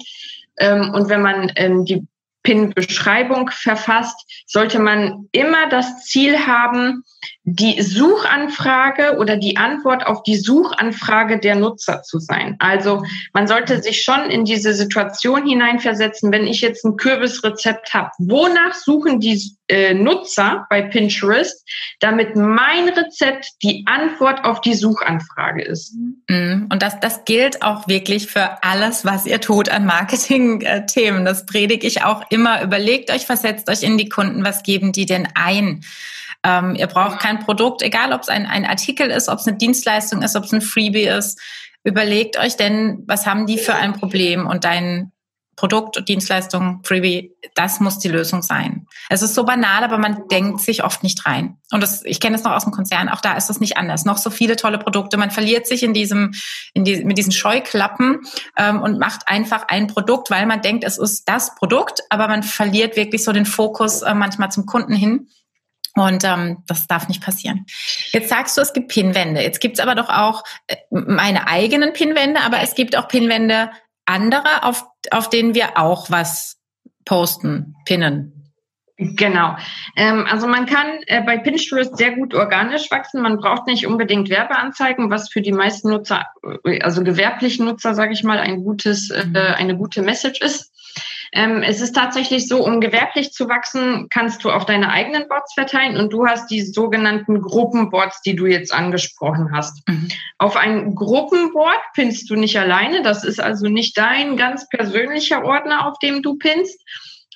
ähm, 0.57 0.91
und 0.93 1.09
wenn 1.09 1.21
man 1.21 1.51
ähm, 1.55 1.85
die 1.85 2.07
PIN-Beschreibung 2.43 3.49
verfasst, 3.51 4.15
sollte 4.45 4.79
man 4.79 5.27
immer 5.31 5.69
das 5.69 6.05
Ziel 6.05 6.45
haben, 6.45 7.03
die 7.43 7.81
Suchanfrage 7.81 9.17
oder 9.17 9.37
die 9.37 9.57
Antwort 9.57 10.05
auf 10.05 10.23
die 10.23 10.37
Suchanfrage 10.37 11.39
der 11.39 11.55
Nutzer 11.55 12.01
zu 12.03 12.19
sein. 12.19 12.55
Also 12.59 13.03
man 13.33 13.47
sollte 13.47 13.81
sich 13.81 14.03
schon 14.03 14.29
in 14.29 14.45
diese 14.45 14.73
Situation 14.73 15.47
hineinversetzen, 15.47 16.31
wenn 16.31 16.47
ich 16.47 16.61
jetzt 16.61 16.85
ein 16.85 16.97
Kürbisrezept 16.97 17.93
habe, 17.93 18.11
wonach 18.19 18.73
suchen 18.73 19.19
die 19.19 19.41
äh, 19.67 19.93
Nutzer 19.93 20.67
bei 20.69 20.81
Pinterest, 20.81 21.67
damit 21.99 22.35
mein 22.35 22.89
Rezept 22.89 23.47
die 23.63 23.85
Antwort 23.87 24.43
auf 24.45 24.61
die 24.61 24.73
Suchanfrage 24.73 25.63
ist. 25.63 25.95
Mhm. 26.27 26.67
Und 26.71 26.81
das, 26.81 26.99
das 26.99 27.25
gilt 27.25 27.61
auch 27.61 27.87
wirklich 27.87 28.27
für 28.27 28.63
alles, 28.63 29.05
was 29.05 29.25
ihr 29.25 29.41
tut 29.41 29.69
an 29.69 29.85
Marketing-Themen. 29.85 31.25
Das 31.25 31.45
predige 31.45 31.87
ich 31.87 32.03
auch 32.03 32.23
immer. 32.29 32.61
Überlegt 32.61 33.11
euch, 33.11 33.25
versetzt 33.25 33.69
euch 33.69 33.83
in 33.83 33.97
die 33.97 34.09
Kunden, 34.09 34.43
was 34.43 34.63
geben 34.63 34.91
die 34.91 35.05
denn 35.05 35.27
ein? 35.33 35.83
Ähm, 36.43 36.75
ihr 36.75 36.87
braucht 36.87 37.19
kein 37.19 37.39
Produkt, 37.39 37.81
egal 37.81 38.13
ob 38.13 38.21
es 38.21 38.29
ein, 38.29 38.45
ein 38.45 38.65
Artikel 38.65 39.09
ist, 39.09 39.29
ob 39.29 39.39
es 39.39 39.47
eine 39.47 39.57
Dienstleistung 39.57 40.21
ist, 40.21 40.35
ob 40.35 40.43
es 40.43 40.53
ein 40.53 40.61
Freebie 40.61 41.07
ist. 41.07 41.39
Überlegt 41.83 42.37
euch 42.37 42.55
denn, 42.55 43.03
was 43.07 43.25
haben 43.25 43.45
die 43.45 43.57
für 43.57 43.75
ein 43.75 43.93
Problem 43.93 44.47
und 44.47 44.63
dein 44.63 45.11
Produkt, 45.55 46.09
Dienstleistung, 46.09 46.81
Freebie, 46.83 47.35
das 47.53 47.79
muss 47.79 47.99
die 47.99 48.07
Lösung 48.07 48.41
sein. 48.41 48.87
Es 49.09 49.21
ist 49.21 49.35
so 49.35 49.43
banal, 49.43 49.83
aber 49.83 49.99
man 49.99 50.27
denkt 50.29 50.61
sich 50.61 50.83
oft 50.83 51.03
nicht 51.03 51.25
rein. 51.27 51.57
Und 51.71 51.81
das, 51.81 52.03
ich 52.05 52.19
kenne 52.19 52.35
es 52.35 52.43
noch 52.43 52.53
aus 52.53 52.63
dem 52.63 52.71
Konzern, 52.71 53.07
auch 53.07 53.21
da 53.21 53.33
ist 53.33 53.49
das 53.49 53.59
nicht 53.59 53.77
anders. 53.77 54.03
Noch 54.03 54.17
so 54.17 54.31
viele 54.31 54.55
tolle 54.55 54.79
Produkte. 54.79 55.17
Man 55.17 55.29
verliert 55.29 55.67
sich 55.67 55.83
in 55.83 55.93
diesem, 55.93 56.33
in 56.73 56.85
die, 56.85 57.05
mit 57.05 57.19
diesen 57.19 57.31
Scheuklappen 57.31 58.21
ähm, 58.57 58.81
und 58.81 58.97
macht 58.97 59.27
einfach 59.27 59.67
ein 59.67 59.87
Produkt, 59.87 60.31
weil 60.31 60.47
man 60.47 60.61
denkt, 60.61 60.83
es 60.83 60.97
ist 60.97 61.29
das 61.29 61.53
Produkt, 61.53 62.01
aber 62.09 62.27
man 62.27 62.41
verliert 62.41 62.95
wirklich 62.95 63.23
so 63.23 63.31
den 63.31 63.45
Fokus 63.45 64.01
äh, 64.01 64.15
manchmal 64.15 64.51
zum 64.51 64.65
Kunden 64.65 64.95
hin. 64.95 65.27
Und 65.95 66.23
ähm, 66.23 66.63
das 66.67 66.87
darf 66.87 67.07
nicht 67.07 67.23
passieren. 67.23 67.65
Jetzt 68.11 68.29
sagst 68.29 68.57
du, 68.57 68.61
es 68.61 68.73
gibt 68.73 68.89
Pinwände. 68.89 69.41
Jetzt 69.41 69.61
gibt's 69.61 69.79
aber 69.79 69.93
doch 69.93 70.09
auch 70.09 70.43
äh, 70.67 70.75
meine 70.89 71.47
eigenen 71.47 71.93
Pinwände, 71.93 72.41
aber 72.41 72.61
es 72.61 72.73
gibt 72.73 72.97
auch 72.97 73.07
Pinwände 73.07 73.69
andere, 74.05 74.63
auf, 74.63 74.85
auf 75.11 75.29
denen 75.29 75.53
wir 75.53 75.77
auch 75.77 76.09
was 76.09 76.57
posten, 77.05 77.75
pinnen. 77.85 78.43
Genau. 78.97 79.55
Ähm, 79.95 80.25
also 80.29 80.47
man 80.47 80.65
kann 80.65 80.99
äh, 81.07 81.21
bei 81.21 81.37
Pinterest 81.37 81.97
sehr 81.97 82.11
gut 82.11 82.33
organisch 82.33 82.89
wachsen. 82.91 83.21
Man 83.21 83.37
braucht 83.37 83.65
nicht 83.65 83.87
unbedingt 83.87 84.29
Werbeanzeigen, 84.29 85.09
was 85.09 85.31
für 85.31 85.41
die 85.41 85.51
meisten 85.51 85.89
Nutzer, 85.89 86.27
äh, 86.63 86.79
also 86.81 87.03
gewerblichen 87.03 87.65
Nutzer, 87.65 87.95
sage 87.95 88.13
ich 88.13 88.23
mal, 88.23 88.39
ein 88.39 88.63
gutes, 88.63 89.09
äh, 89.09 89.25
mhm. 89.25 89.35
eine 89.35 89.77
gute 89.77 90.03
Message 90.03 90.41
ist. 90.41 90.72
Ähm, 91.33 91.63
es 91.63 91.81
ist 91.81 91.95
tatsächlich 91.95 92.47
so, 92.47 92.63
um 92.63 92.79
gewerblich 92.79 93.31
zu 93.31 93.49
wachsen, 93.49 94.07
kannst 94.09 94.43
du 94.43 94.51
auf 94.51 94.65
deine 94.65 94.89
eigenen 94.89 95.27
Bots 95.27 95.53
verteilen 95.53 95.97
und 95.97 96.13
du 96.13 96.27
hast 96.27 96.51
die 96.51 96.61
sogenannten 96.61 97.41
Gruppenbots, 97.41 98.21
die 98.21 98.35
du 98.35 98.45
jetzt 98.45 98.73
angesprochen 98.73 99.51
hast. 99.51 99.87
Mhm. 99.87 100.09
Auf 100.37 100.55
ein 100.55 100.93
Gruppenbot 100.93 101.79
pinnst 101.95 102.29
du 102.29 102.35
nicht 102.35 102.57
alleine. 102.59 103.01
Das 103.01 103.23
ist 103.23 103.41
also 103.41 103.67
nicht 103.67 103.97
dein 103.97 104.37
ganz 104.37 104.69
persönlicher 104.69 105.43
Ordner, 105.43 105.87
auf 105.87 105.97
dem 105.99 106.21
du 106.21 106.37
pinnst, 106.37 106.79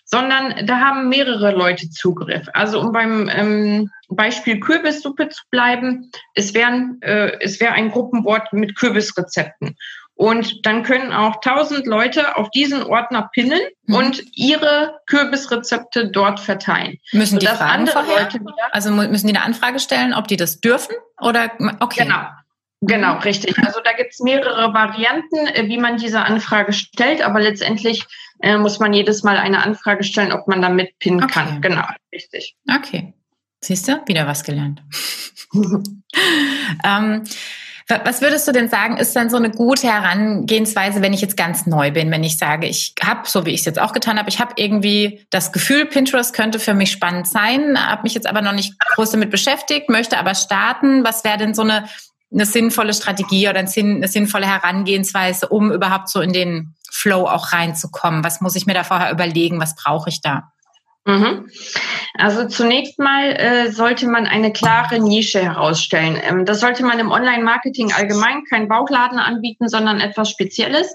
sondern 0.06 0.66
da 0.66 0.80
haben 0.80 1.10
mehrere 1.10 1.52
Leute 1.52 1.90
Zugriff. 1.90 2.48
Also 2.54 2.80
um 2.80 2.92
beim 2.92 3.30
ähm, 3.30 3.90
Beispiel 4.10 4.60
Kürbissuppe 4.60 5.30
zu 5.30 5.42
bleiben, 5.50 6.12
es 6.34 6.54
wäre 6.54 6.96
äh, 7.02 7.38
es 7.42 7.60
wär 7.60 7.74
ein 7.74 7.92
Gruppenboard 7.92 8.54
mit 8.54 8.78
Kürbisrezepten. 8.78 9.76
Und 10.18 10.66
dann 10.66 10.82
können 10.82 11.14
auch 11.14 11.42
tausend 11.42 11.86
Leute 11.86 12.38
auf 12.38 12.50
diesen 12.50 12.82
Ordner 12.82 13.30
pinnen 13.34 13.62
mhm. 13.86 13.96
und 13.96 14.24
ihre 14.34 15.00
Kürbisrezepte 15.06 16.10
dort 16.10 16.40
verteilen. 16.40 16.98
Müssen 17.12 17.38
die 17.38 17.46
Fragen 17.46 17.86
vorher? 17.86 18.28
also 18.72 18.90
müssen 18.92 19.28
die 19.28 19.36
eine 19.36 19.46
Anfrage 19.46 19.80
stellen, 19.80 20.16
ob 20.16 20.28
die 20.28 20.36
das 20.36 20.60
dürfen? 20.60 20.96
Oder 21.22 21.52
okay. 21.80 22.04
Genau. 22.04 22.26
Genau, 22.82 23.16
mhm. 23.16 23.22
richtig. 23.22 23.58
Also 23.60 23.80
da 23.84 23.94
gibt's 23.94 24.20
mehrere 24.20 24.74
Varianten, 24.74 25.48
äh, 25.48 25.68
wie 25.68 25.78
man 25.78 25.98
diese 25.98 26.22
Anfrage 26.22 26.74
stellt, 26.74 27.22
aber 27.22 27.40
letztendlich 27.40 28.06
äh, 28.42 28.58
muss 28.58 28.80
man 28.80 28.94
jedes 28.94 29.24
Mal 29.24 29.38
eine 29.38 29.64
Anfrage 29.64 30.04
stellen, 30.04 30.32
ob 30.32 30.48
man 30.48 30.62
damit 30.62 30.98
pinnen 31.00 31.24
okay. 31.24 31.34
kann. 31.34 31.62
Genau, 31.62 31.86
richtig. 32.14 32.56
Okay. 32.72 33.14
Siehst 33.64 33.88
du, 33.88 34.02
wieder 34.06 34.28
was 34.28 34.44
gelernt. 34.44 34.84
ähm, 36.84 37.24
was 37.88 38.22
würdest 38.22 38.46
du 38.48 38.52
denn 38.52 38.68
sagen, 38.68 38.98
ist 38.98 39.16
dann 39.16 39.30
so 39.30 39.38
eine 39.38 39.50
gute 39.50 39.88
Herangehensweise, 39.88 41.02
wenn 41.02 41.14
ich 41.14 41.22
jetzt 41.22 41.38
ganz 41.38 41.66
neu 41.66 41.92
bin, 41.92 42.12
wenn 42.12 42.24
ich 42.24 42.38
sage, 42.38 42.68
ich 42.68 42.94
habe, 43.02 43.22
so 43.26 43.46
wie 43.46 43.52
ich 43.52 43.62
es 43.62 43.66
jetzt 43.66 43.80
auch 43.80 43.94
getan 43.94 44.20
habe, 44.20 44.28
ich 44.28 44.40
habe 44.40 44.54
irgendwie 44.58 45.26
das 45.30 45.54
Gefühl, 45.54 45.86
Pinterest 45.86 46.34
könnte 46.34 46.60
für 46.60 46.74
mich 46.74 46.92
spannend 46.92 47.28
sein, 47.28 47.78
habe 47.90 48.04
mich 48.04 48.14
jetzt 48.14 48.28
aber 48.28 48.42
noch 48.42 48.52
nicht 48.52 48.78
groß 48.96 49.12
damit 49.12 49.32
beschäftigt, 49.32 49.90
möchte 49.90 50.18
aber 50.18 50.36
starten. 50.36 51.06
Was 51.06 51.24
wäre 51.24 51.38
denn 51.38 51.54
so 51.54 51.62
eine, 51.62 51.86
eine 52.34 52.46
sinnvolle 52.46 52.94
Strategie 52.94 53.48
oder 53.48 53.60
eine 53.60 54.08
sinnvolle 54.08 54.48
Herangehensweise, 54.48 55.48
um 55.48 55.72
überhaupt 55.72 56.10
so 56.10 56.20
in 56.20 56.34
den 56.34 56.76
Flow 56.92 57.26
auch 57.26 57.54
reinzukommen? 57.54 58.22
Was 58.22 58.42
muss 58.42 58.58
ich 58.58 58.66
mir 58.66 58.74
da 58.74 58.84
vorher 58.84 59.12
überlegen? 59.12 59.62
Was 59.62 59.76
brauche 59.76 60.10
ich 60.10 60.20
da? 60.20 60.52
Mhm. 61.08 61.50
Also 62.16 62.50
zunächst 62.50 63.00
mal 63.00 63.32
äh, 63.32 63.72
sollte 63.72 64.08
man 64.08 64.26
eine 64.26 64.52
klare 64.52 65.00
Nische 65.00 65.40
herausstellen. 65.42 66.20
Ähm, 66.22 66.46
das 66.46 66.60
sollte 66.60 66.84
man 66.84 67.00
im 67.00 67.12
Online-Marketing 67.12 67.94
allgemein 67.94 68.44
kein 68.50 68.68
Bauchladen 68.68 69.18
anbieten, 69.18 69.70
sondern 69.70 70.02
etwas 70.02 70.30
Spezielles. 70.30 70.94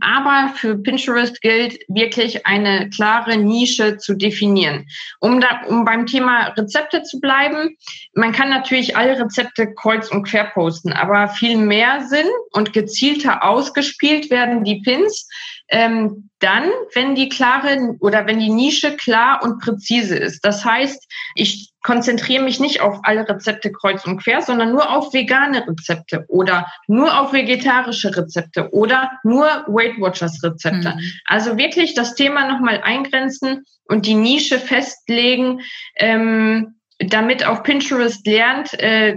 Aber 0.00 0.52
für 0.56 0.76
Pinterest 0.78 1.40
gilt 1.40 1.78
wirklich 1.88 2.46
eine 2.46 2.90
klare 2.90 3.36
Nische 3.36 3.98
zu 3.98 4.14
definieren. 4.14 4.86
Um, 5.20 5.40
da, 5.40 5.62
um 5.66 5.84
beim 5.84 6.06
Thema 6.06 6.48
Rezepte 6.48 7.02
zu 7.02 7.20
bleiben, 7.20 7.76
man 8.14 8.32
kann 8.32 8.48
natürlich 8.48 8.96
alle 8.96 9.18
Rezepte 9.18 9.72
kreuz 9.74 10.10
und 10.10 10.24
quer 10.24 10.44
posten, 10.44 10.92
aber 10.92 11.28
viel 11.28 11.56
mehr 11.56 12.06
Sinn 12.06 12.28
und 12.52 12.72
gezielter 12.72 13.44
ausgespielt 13.44 14.30
werden 14.30 14.64
die 14.64 14.80
Pins, 14.80 15.28
ähm, 15.68 16.28
dann, 16.38 16.70
wenn 16.94 17.14
die 17.14 17.28
klare 17.28 17.96
oder 18.00 18.26
wenn 18.26 18.40
die 18.40 18.50
Nische 18.50 18.96
klar 18.96 19.42
und 19.42 19.60
präzise 19.60 20.16
ist. 20.16 20.44
Das 20.44 20.64
heißt, 20.64 21.06
ich 21.34 21.71
konzentriere 21.82 22.44
mich 22.44 22.60
nicht 22.60 22.80
auf 22.80 23.00
alle 23.02 23.28
Rezepte 23.28 23.72
kreuz 23.72 24.04
und 24.06 24.22
quer, 24.22 24.40
sondern 24.42 24.72
nur 24.72 24.90
auf 24.90 25.12
vegane 25.12 25.66
Rezepte 25.66 26.24
oder 26.28 26.72
nur 26.86 27.20
auf 27.20 27.32
vegetarische 27.32 28.16
Rezepte 28.16 28.70
oder 28.70 29.10
nur 29.24 29.46
Weight 29.66 30.00
Watchers 30.00 30.42
Rezepte. 30.42 30.90
Mhm. 30.90 31.00
Also 31.26 31.56
wirklich 31.58 31.94
das 31.94 32.14
Thema 32.14 32.48
nochmal 32.48 32.80
eingrenzen 32.82 33.64
und 33.84 34.06
die 34.06 34.14
Nische 34.14 34.58
festlegen, 34.58 35.60
ähm, 35.96 36.76
damit 36.98 37.44
auch 37.44 37.62
Pinterest 37.64 38.24
lernt, 38.26 38.74
äh, 38.74 39.16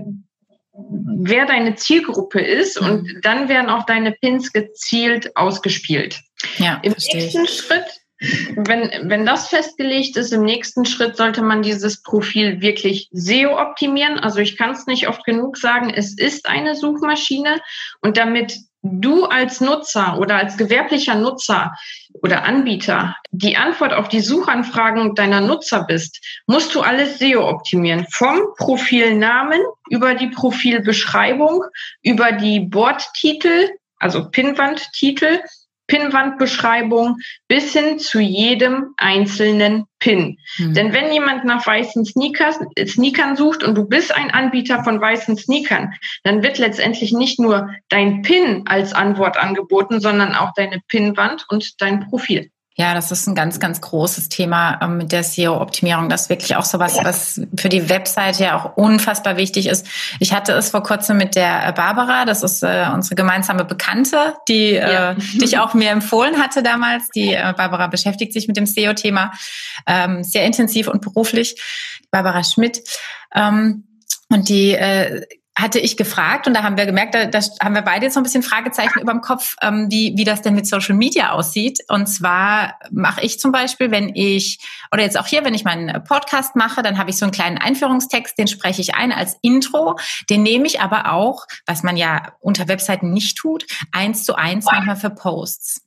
wer 0.74 1.46
deine 1.46 1.76
Zielgruppe 1.76 2.42
ist 2.42 2.82
mhm. 2.82 2.90
und 2.90 3.20
dann 3.22 3.48
werden 3.48 3.70
auch 3.70 3.86
deine 3.86 4.12
Pins 4.12 4.52
gezielt 4.52 5.36
ausgespielt. 5.38 6.20
Ja, 6.58 6.80
Im 6.82 6.94
nächsten. 6.94 7.48
Schritt 7.48 8.05
wenn, 8.56 9.10
wenn 9.10 9.26
das 9.26 9.48
festgelegt 9.50 10.18
ist, 10.18 10.32
im 10.32 10.44
nächsten 10.44 10.86
Schritt 10.86 11.18
sollte 11.18 11.42
man 11.42 11.62
dieses 11.62 12.02
Profil 12.02 12.62
wirklich 12.62 13.10
SEO 13.12 13.60
optimieren. 13.60 14.20
Also 14.20 14.40
ich 14.40 14.58
kann 14.58 14.72
es 14.72 14.88
nicht 14.88 15.08
oft 15.08 15.24
genug 15.26 15.58
sagen, 15.58 15.92
es 15.94 16.18
ist 16.18 16.48
eine 16.48 16.76
Suchmaschine 16.76 17.62
und 18.02 18.18
damit 18.18 18.58
du 18.86 19.26
als 19.26 19.62
Nutzer 19.62 20.20
oder 20.20 20.38
als 20.38 20.58
gewerblicher 20.58 21.16
Nutzer 21.16 21.74
oder 22.22 22.44
Anbieter 22.44 23.16
die 23.32 23.58
Antwort 23.58 23.94
auf 23.94 24.10
die 24.10 24.20
Suchanfragen 24.20 25.16
deiner 25.16 25.42
Nutzer 25.42 25.84
bist, 25.84 26.24
musst 26.46 26.74
du 26.76 26.82
alles 26.82 27.20
SEO 27.20 27.50
optimieren. 27.50 28.06
Vom 28.12 28.40
Profilnamen 28.58 29.60
über 29.90 30.14
die 30.14 30.28
Profilbeschreibung, 30.28 31.64
über 32.04 32.32
die 32.32 32.60
Bordtitel, 32.60 33.70
also 34.00 34.30
Pinwandtitel, 34.30 35.40
Pinwandbeschreibung 35.88 37.18
bis 37.48 37.74
hin 37.74 38.00
zu 38.00 38.20
jedem 38.20 38.94
einzelnen 38.98 39.86
Pin. 40.00 40.38
Mhm. 40.58 40.74
Denn 40.74 40.94
wenn 40.94 41.12
jemand 41.12 41.46
nach 41.46 41.66
weißen 41.66 42.06
Sneakers, 42.06 42.60
Sneakern 42.86 43.36
sucht 43.36 43.64
und 43.64 43.76
du 43.76 43.88
bist 43.88 44.16
ein 44.16 44.32
Anbieter 44.32 44.84
von 44.84 45.00
weißen 45.00 45.38
Sneakern, 45.38 45.94
dann 46.24 46.44
wird 46.44 46.58
letztendlich 46.58 47.12
nicht 47.12 47.40
nur 47.40 47.70
dein 47.90 48.22
Pin 48.22 48.64
als 48.68 48.94
Antwort 48.94 49.38
angeboten, 49.38 50.00
sondern 50.00 50.36
auch 50.36 50.54
deine 50.56 50.82
Pinwand 50.88 51.46
und 51.50 51.82
dein 51.82 52.08
Profil. 52.10 52.52
Ja, 52.78 52.94
das 52.94 53.10
ist 53.10 53.26
ein 53.26 53.36
ganz, 53.36 53.62
ganz 53.62 53.80
großes 53.80 54.28
Thema 54.28 54.78
ähm, 54.82 54.98
mit 54.98 55.14
der 55.14 55.24
SEO-Optimierung. 55.24 56.10
Das 56.10 56.24
ist 56.24 56.30
wirklich 56.30 56.58
auch 56.58 56.66
so 56.66 56.78
was, 56.78 56.98
was 57.06 57.40
für 57.58 57.70
die 57.70 57.88
Webseite 57.88 58.44
ja 58.44 58.60
auch 58.60 58.76
unfassbar 58.76 59.38
wichtig 59.38 59.68
ist. 59.68 59.88
Ich 60.20 60.34
hatte 60.34 60.52
es 60.52 60.72
vor 60.72 60.84
kurzem 60.84 61.16
mit 61.16 61.36
der 61.36 61.70
äh, 61.70 61.72
Barbara, 61.72 62.26
das 62.26 62.44
ist 62.44 62.64
äh, 62.64 62.88
unsere 62.94 63.16
gemeinsame 63.16 63.64
Bekannte, 63.64 64.36
die 64.50 64.72
ja. 64.72 65.12
äh, 65.12 65.16
dich 65.36 65.58
auch 65.58 65.74
mir 65.74 65.90
empfohlen 65.90 66.38
hatte 66.38 66.64
damals. 66.64 67.08
Die 67.16 67.34
äh, 67.34 67.54
Barbara 67.56 67.88
beschäftigt 67.88 68.34
sich 68.34 68.50
mit 68.50 68.58
dem 68.58 68.66
SEO-Thema 68.66 69.32
ähm, 69.88 70.26
sehr 70.26 70.46
intensiv 70.46 70.90
und 70.90 71.02
beruflich. 71.02 71.62
Barbara 72.12 72.44
Schmidt. 72.44 72.82
Ähm, 73.34 73.86
und 74.28 74.50
die 74.50 74.74
äh, 74.74 75.26
hatte 75.58 75.80
ich 75.80 75.96
gefragt 75.96 76.48
und 76.48 76.54
da 76.54 76.64
haben 76.64 76.78
wir 76.78 76.86
gemerkt, 76.86 77.16
da, 77.16 77.26
da 77.28 77.40
haben 77.62 77.76
wir 77.76 77.82
beide 77.82 78.06
jetzt 78.06 78.16
so 78.16 78.20
ein 78.20 78.24
bisschen 78.24 78.44
Fragezeichen 78.44 79.00
über 79.00 79.14
dem 79.14 79.22
Kopf, 79.22 79.56
ähm, 79.62 79.88
wie, 79.90 80.14
wie 80.18 80.26
das 80.26 80.42
denn 80.42 80.54
mit 80.54 80.68
Social 80.68 80.96
Media 80.96 81.32
aussieht. 81.32 81.80
Und 81.88 82.08
zwar 82.08 82.78
mache 82.92 83.22
ich 83.22 83.40
zum 83.40 83.54
Beispiel, 83.54 83.90
wenn 83.90 84.14
ich, 84.14 84.60
oder 84.92 85.04
jetzt 85.04 85.18
auch 85.18 85.28
hier, 85.28 85.46
wenn 85.46 85.54
ich 85.54 85.64
meinen 85.64 86.04
Podcast 86.04 86.58
mache, 86.58 86.84
dann 86.84 86.98
habe 86.98 87.10
ich 87.10 87.18
so 87.18 87.26
einen 87.26 87.32
kleinen 87.32 87.58
Einführungstext, 87.58 88.38
den 88.38 88.48
spreche 88.48 88.82
ich 88.82 88.96
ein 88.96 89.14
als 89.14 89.38
Intro. 89.42 89.98
Den 90.30 90.44
nehme 90.44 90.68
ich 90.68 90.82
aber 90.82 91.14
auch, 91.14 91.46
was 91.66 91.84
man 91.84 91.96
ja 91.96 92.34
unter 92.42 92.68
Webseiten 92.68 93.12
nicht 93.12 93.38
tut, 93.38 93.66
eins 93.94 94.26
zu 94.26 94.36
eins 94.36 94.66
manchmal 94.66 94.98
für 94.98 95.10
Posts. 95.10 95.85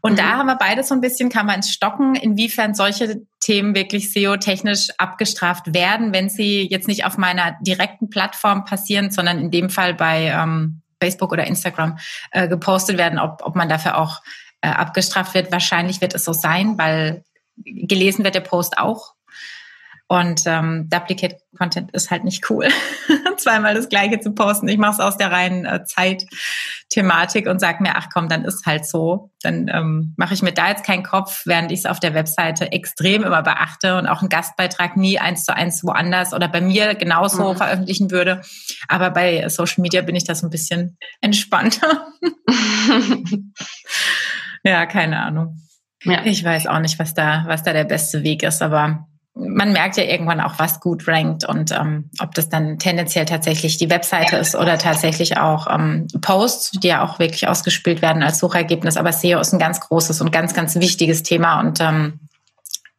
Und 0.00 0.12
mhm. 0.12 0.16
da 0.16 0.22
haben 0.36 0.46
wir 0.46 0.56
beide 0.56 0.82
so 0.82 0.94
ein 0.94 1.00
bisschen, 1.00 1.28
kann 1.28 1.46
man 1.46 1.56
ins 1.56 1.70
Stocken, 1.70 2.14
inwiefern 2.14 2.74
solche 2.74 3.22
Themen 3.40 3.74
wirklich 3.74 4.12
SEO-technisch 4.12 4.88
abgestraft 4.98 5.74
werden, 5.74 6.12
wenn 6.12 6.28
sie 6.28 6.68
jetzt 6.68 6.88
nicht 6.88 7.04
auf 7.04 7.18
meiner 7.18 7.56
direkten 7.60 8.10
Plattform 8.10 8.64
passieren, 8.64 9.10
sondern 9.10 9.38
in 9.38 9.50
dem 9.50 9.70
Fall 9.70 9.94
bei 9.94 10.26
ähm, 10.26 10.82
Facebook 11.00 11.32
oder 11.32 11.46
Instagram 11.46 11.98
äh, 12.30 12.48
gepostet 12.48 12.98
werden, 12.98 13.18
ob, 13.18 13.42
ob 13.44 13.56
man 13.56 13.68
dafür 13.68 13.98
auch 13.98 14.20
äh, 14.60 14.68
abgestraft 14.68 15.34
wird. 15.34 15.52
Wahrscheinlich 15.52 16.00
wird 16.00 16.14
es 16.14 16.24
so 16.24 16.32
sein, 16.32 16.78
weil 16.78 17.24
gelesen 17.64 18.24
wird 18.24 18.34
der 18.34 18.40
Post 18.40 18.78
auch 18.78 19.14
und 20.10 20.44
ähm, 20.46 20.88
Duplicate 20.88 21.36
Content 21.58 21.90
ist 21.92 22.10
halt 22.10 22.24
nicht 22.24 22.48
cool, 22.48 22.68
zweimal 23.36 23.74
das 23.74 23.90
gleiche 23.90 24.18
zu 24.20 24.32
posten. 24.32 24.66
Ich 24.66 24.78
mache 24.78 24.92
es 24.92 25.00
aus 25.00 25.18
der 25.18 25.30
reinen 25.30 25.66
äh, 25.66 25.84
Zeit-Thematik 25.84 27.46
und 27.46 27.60
sag 27.60 27.82
mir, 27.82 27.94
ach 27.94 28.06
komm, 28.12 28.30
dann 28.30 28.46
ist 28.46 28.64
halt 28.64 28.86
so. 28.86 29.30
Dann 29.42 29.68
ähm, 29.68 30.14
mache 30.16 30.32
ich 30.32 30.40
mir 30.40 30.52
da 30.52 30.68
jetzt 30.68 30.84
keinen 30.84 31.02
Kopf, 31.02 31.42
während 31.44 31.70
ich 31.72 31.80
es 31.80 31.86
auf 31.86 32.00
der 32.00 32.14
Webseite 32.14 32.72
extrem 32.72 33.22
immer 33.22 33.42
beachte 33.42 33.98
und 33.98 34.06
auch 34.06 34.20
einen 34.20 34.30
Gastbeitrag 34.30 34.96
nie 34.96 35.18
eins 35.18 35.44
zu 35.44 35.54
eins 35.54 35.84
woanders 35.84 36.32
oder 36.32 36.48
bei 36.48 36.62
mir 36.62 36.94
genauso 36.94 37.52
mhm. 37.52 37.56
veröffentlichen 37.58 38.10
würde. 38.10 38.40
Aber 38.88 39.10
bei 39.10 39.46
Social 39.50 39.82
Media 39.82 40.00
bin 40.00 40.16
ich 40.16 40.24
da 40.24 40.34
so 40.34 40.46
ein 40.46 40.50
bisschen 40.50 40.96
entspannter. 41.20 42.06
ja, 44.64 44.86
keine 44.86 45.20
Ahnung. 45.20 45.60
Ja. 46.02 46.24
Ich 46.24 46.42
weiß 46.42 46.66
auch 46.66 46.78
nicht, 46.78 46.98
was 46.98 47.12
da, 47.12 47.44
was 47.46 47.62
da 47.62 47.74
der 47.74 47.84
beste 47.84 48.22
Weg 48.22 48.42
ist, 48.42 48.62
aber 48.62 49.06
man 49.38 49.72
merkt 49.72 49.96
ja 49.96 50.04
irgendwann 50.04 50.40
auch, 50.40 50.58
was 50.58 50.80
gut 50.80 51.06
rankt 51.06 51.44
und 51.44 51.70
ähm, 51.70 52.10
ob 52.20 52.34
das 52.34 52.48
dann 52.48 52.78
tendenziell 52.78 53.24
tatsächlich 53.24 53.76
die 53.76 53.88
Webseite 53.88 54.36
ist 54.36 54.56
oder 54.56 54.78
tatsächlich 54.78 55.38
auch 55.38 55.68
ähm, 55.72 56.08
Posts, 56.20 56.72
die 56.80 56.88
ja 56.88 57.04
auch 57.04 57.18
wirklich 57.18 57.46
ausgespielt 57.46 58.02
werden 58.02 58.22
als 58.22 58.38
Suchergebnis. 58.38 58.96
Aber 58.96 59.12
SEO 59.12 59.38
ist 59.38 59.52
ein 59.52 59.60
ganz 59.60 59.80
großes 59.80 60.20
und 60.20 60.32
ganz, 60.32 60.54
ganz 60.54 60.74
wichtiges 60.74 61.22
Thema 61.22 61.60
und 61.60 61.80
ähm, 61.80 62.20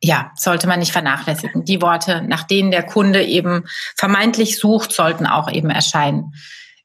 ja, 0.01 0.31
sollte 0.35 0.67
man 0.67 0.79
nicht 0.79 0.93
vernachlässigen. 0.93 1.65
Die 1.65 1.81
Worte, 1.81 2.21
nach 2.21 2.43
denen 2.43 2.71
der 2.71 2.83
Kunde 2.83 3.23
eben 3.23 3.65
vermeintlich 3.97 4.57
sucht, 4.57 4.93
sollten 4.93 5.27
auch 5.27 5.51
eben 5.51 5.69
erscheinen 5.69 6.33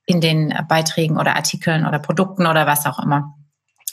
in 0.05 0.21
den 0.21 0.53
Beiträgen 0.69 1.17
oder 1.17 1.37
Artikeln 1.37 1.87
oder 1.87 2.01
Produkten 2.01 2.47
oder 2.47 2.67
was 2.67 2.87
auch 2.87 2.99
immer. 2.99 3.35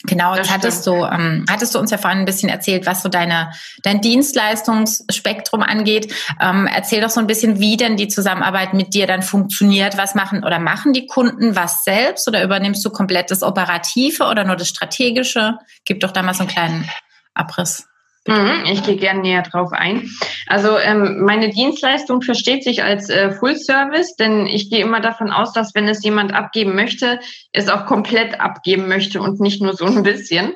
Genau, 0.04 0.34
jetzt 0.34 0.52
hattest 0.52 0.86
du, 0.86 1.04
ähm, 1.04 1.44
hattest 1.48 1.74
du 1.74 1.78
uns 1.78 1.90
ja 1.90 1.98
vorhin 1.98 2.20
ein 2.20 2.24
bisschen 2.24 2.48
erzählt, 2.48 2.86
was 2.86 3.02
so 3.02 3.08
deine, 3.08 3.52
dein 3.82 4.00
Dienstleistungsspektrum 4.00 5.62
angeht. 5.62 6.12
Ähm, 6.40 6.68
erzähl 6.72 7.00
doch 7.00 7.10
so 7.10 7.20
ein 7.20 7.28
bisschen, 7.28 7.60
wie 7.60 7.76
denn 7.76 7.96
die 7.96 8.08
Zusammenarbeit 8.08 8.74
mit 8.74 8.94
dir 8.94 9.06
dann 9.06 9.22
funktioniert. 9.22 9.96
Was 9.96 10.14
machen 10.14 10.44
oder 10.44 10.58
machen 10.58 10.92
die 10.92 11.06
Kunden 11.06 11.54
was 11.54 11.84
selbst 11.84 12.26
oder 12.26 12.42
übernimmst 12.42 12.84
du 12.84 12.90
komplett 12.90 13.30
das 13.30 13.42
Operative 13.42 14.24
oder 14.24 14.44
nur 14.44 14.56
das 14.56 14.68
Strategische? 14.68 15.58
Gib 15.84 16.00
doch 16.00 16.10
da 16.10 16.22
mal 16.22 16.34
so 16.34 16.40
einen 16.40 16.50
kleinen 16.50 16.90
Abriss. 17.34 17.86
Mhm, 18.26 18.66
ich 18.70 18.84
gehe 18.84 18.96
gerne 18.96 19.20
näher 19.20 19.42
drauf 19.42 19.72
ein. 19.72 20.08
Also 20.46 20.78
ähm, 20.78 21.22
meine 21.24 21.50
Dienstleistung 21.50 22.22
versteht 22.22 22.62
sich 22.62 22.84
als 22.84 23.10
äh, 23.10 23.32
Full 23.32 23.56
Service, 23.56 24.14
denn 24.14 24.46
ich 24.46 24.70
gehe 24.70 24.84
immer 24.84 25.00
davon 25.00 25.32
aus, 25.32 25.52
dass 25.52 25.74
wenn 25.74 25.88
es 25.88 26.04
jemand 26.04 26.32
abgeben 26.32 26.76
möchte, 26.76 27.18
es 27.52 27.68
auch 27.68 27.86
komplett 27.86 28.40
abgeben 28.40 28.86
möchte 28.86 29.20
und 29.20 29.40
nicht 29.40 29.60
nur 29.60 29.74
so 29.74 29.86
ein 29.86 30.04
bisschen. 30.04 30.54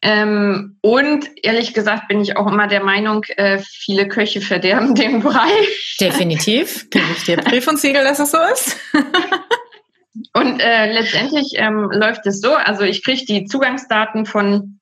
Ähm, 0.00 0.78
und 0.80 1.28
ehrlich 1.42 1.74
gesagt 1.74 2.08
bin 2.08 2.20
ich 2.20 2.36
auch 2.36 2.46
immer 2.46 2.66
der 2.66 2.82
Meinung, 2.82 3.24
äh, 3.36 3.58
viele 3.58 4.08
Köche 4.08 4.40
verderben 4.40 4.94
den 4.94 5.20
Brei. 5.22 5.50
Definitiv. 6.00 6.88
Gebe 6.90 7.04
ich 7.14 7.24
dir 7.24 7.36
Brief 7.36 7.66
und 7.68 7.78
Siegel, 7.78 8.04
dass 8.04 8.20
es 8.20 8.30
so 8.30 8.38
ist. 8.52 8.76
und 10.32 10.60
äh, 10.60 10.92
letztendlich 10.92 11.54
ähm, 11.56 11.90
läuft 11.90 12.26
es 12.26 12.40
so, 12.40 12.54
also 12.54 12.84
ich 12.84 13.04
kriege 13.04 13.24
die 13.26 13.44
Zugangsdaten 13.44 14.24
von 14.24 14.75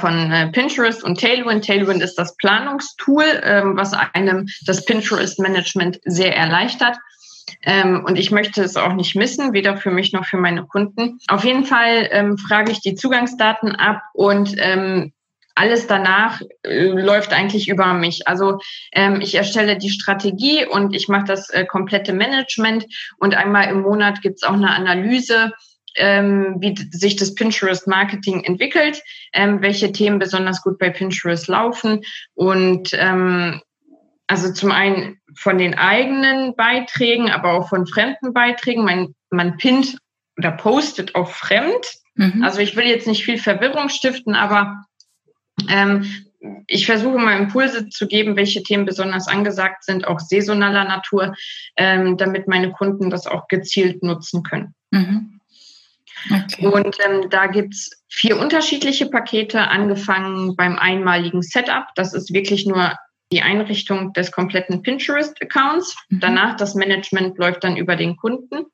von 0.00 0.32
äh, 0.32 0.48
Pinterest 0.48 1.04
und 1.04 1.20
Tailwind. 1.20 1.64
Tailwind 1.64 2.02
ist 2.02 2.16
das 2.16 2.36
Planungstool, 2.36 3.24
ähm, 3.42 3.76
was 3.76 3.92
einem 3.92 4.46
das 4.66 4.84
Pinterest-Management 4.84 6.00
sehr 6.04 6.36
erleichtert. 6.36 6.96
Ähm, 7.62 8.04
und 8.04 8.16
ich 8.16 8.30
möchte 8.30 8.62
es 8.62 8.76
auch 8.76 8.94
nicht 8.94 9.16
missen, 9.16 9.52
weder 9.52 9.76
für 9.76 9.90
mich 9.90 10.12
noch 10.12 10.24
für 10.24 10.36
meine 10.36 10.64
Kunden. 10.64 11.18
Auf 11.28 11.44
jeden 11.44 11.64
Fall 11.64 12.08
ähm, 12.10 12.38
frage 12.38 12.70
ich 12.72 12.80
die 12.80 12.94
Zugangsdaten 12.94 13.74
ab 13.74 14.02
und 14.14 14.56
alles 15.56 15.86
danach 15.86 16.40
äh, 16.62 16.86
läuft 16.86 17.32
eigentlich 17.32 17.68
über 17.68 17.92
mich. 17.92 18.26
Also 18.26 18.58
ich 19.20 19.34
erstelle 19.34 19.76
die 19.76 19.90
Strategie 19.90 20.64
und 20.64 20.94
ich 20.94 21.08
mache 21.08 21.24
das 21.24 21.50
äh, 21.50 21.66
komplette 21.66 22.12
Management 22.12 22.86
und 23.18 23.34
einmal 23.36 23.68
im 23.68 23.82
Monat 23.82 24.22
gibt 24.22 24.36
es 24.36 24.42
auch 24.42 24.54
eine 24.54 24.70
Analyse 24.70 25.52
ähm, 25.96 26.56
wie 26.60 26.74
sich 26.92 27.16
das 27.16 27.34
Pinterest 27.34 27.86
Marketing 27.86 28.44
entwickelt, 28.44 29.02
ähm, 29.32 29.62
welche 29.62 29.92
Themen 29.92 30.18
besonders 30.18 30.62
gut 30.62 30.78
bei 30.78 30.90
Pinterest 30.90 31.48
laufen 31.48 32.02
und 32.34 32.90
ähm, 32.92 33.60
also 34.26 34.52
zum 34.52 34.70
einen 34.70 35.20
von 35.34 35.58
den 35.58 35.74
eigenen 35.74 36.54
Beiträgen, 36.54 37.30
aber 37.30 37.52
auch 37.52 37.68
von 37.68 37.86
fremden 37.86 38.32
Beiträgen. 38.32 38.84
Man, 38.84 39.14
man 39.30 39.56
pinnt 39.56 39.98
oder 40.38 40.52
postet 40.52 41.16
auch 41.16 41.30
fremd. 41.30 41.84
Mhm. 42.14 42.44
Also 42.44 42.60
ich 42.60 42.76
will 42.76 42.86
jetzt 42.86 43.08
nicht 43.08 43.24
viel 43.24 43.38
Verwirrung 43.38 43.88
stiften, 43.88 44.36
aber 44.36 44.84
ähm, 45.68 46.04
ich 46.66 46.86
versuche 46.86 47.18
mal 47.18 47.38
Impulse 47.38 47.88
zu 47.88 48.06
geben, 48.06 48.36
welche 48.36 48.62
Themen 48.62 48.84
besonders 48.84 49.26
angesagt 49.26 49.84
sind, 49.84 50.06
auch 50.06 50.20
saisonaler 50.20 50.84
Natur, 50.84 51.34
ähm, 51.76 52.16
damit 52.16 52.46
meine 52.46 52.70
Kunden 52.70 53.10
das 53.10 53.26
auch 53.26 53.48
gezielt 53.48 54.02
nutzen 54.04 54.42
können. 54.44 54.74
Mhm. 54.92 55.39
Okay. 56.28 56.66
Und 56.66 56.96
ähm, 57.04 57.30
da 57.30 57.46
gibt's 57.46 57.90
vier 58.08 58.38
unterschiedliche 58.38 59.06
Pakete, 59.06 59.60
angefangen 59.60 60.56
beim 60.56 60.78
einmaligen 60.78 61.42
Setup. 61.42 61.86
Das 61.94 62.12
ist 62.12 62.32
wirklich 62.32 62.66
nur 62.66 62.92
die 63.32 63.42
Einrichtung 63.42 64.12
des 64.12 64.32
kompletten 64.32 64.82
Pinterest-Accounts. 64.82 65.96
Mhm. 66.08 66.20
Danach 66.20 66.56
das 66.56 66.74
Management 66.74 67.38
läuft 67.38 67.62
dann 67.62 67.76
über 67.76 67.94
den 67.94 68.16
Kunden. 68.16 68.66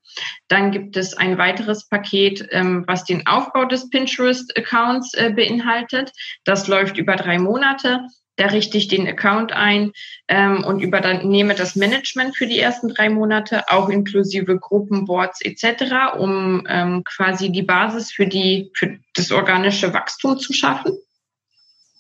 Dann 0.48 0.70
gibt 0.70 0.96
es 0.96 1.14
ein 1.14 1.36
weiteres 1.36 1.88
Paket, 1.88 2.46
ähm, 2.50 2.84
was 2.86 3.04
den 3.04 3.26
Aufbau 3.26 3.66
des 3.66 3.90
Pinterest-Accounts 3.90 5.14
äh, 5.14 5.30
beinhaltet. 5.30 6.10
Das 6.44 6.68
läuft 6.68 6.96
über 6.96 7.16
drei 7.16 7.38
Monate. 7.38 8.00
Da 8.36 8.46
richte 8.46 8.76
ich 8.76 8.88
den 8.88 9.08
Account 9.08 9.52
ein 9.52 9.92
ähm, 10.28 10.62
und 10.64 10.80
übernehme 10.80 11.54
das 11.54 11.74
Management 11.74 12.36
für 12.36 12.46
die 12.46 12.58
ersten 12.58 12.88
drei 12.88 13.08
Monate, 13.08 13.64
auch 13.68 13.88
inklusive 13.88 14.58
Gruppenboards 14.58 15.40
etc., 15.42 16.16
um 16.18 16.66
ähm, 16.68 17.02
quasi 17.04 17.50
die 17.50 17.62
Basis 17.62 18.12
für 18.12 18.26
die 18.26 18.70
für 18.74 18.98
das 19.14 19.32
organische 19.32 19.92
Wachstum 19.92 20.38
zu 20.38 20.52
schaffen. 20.52 20.92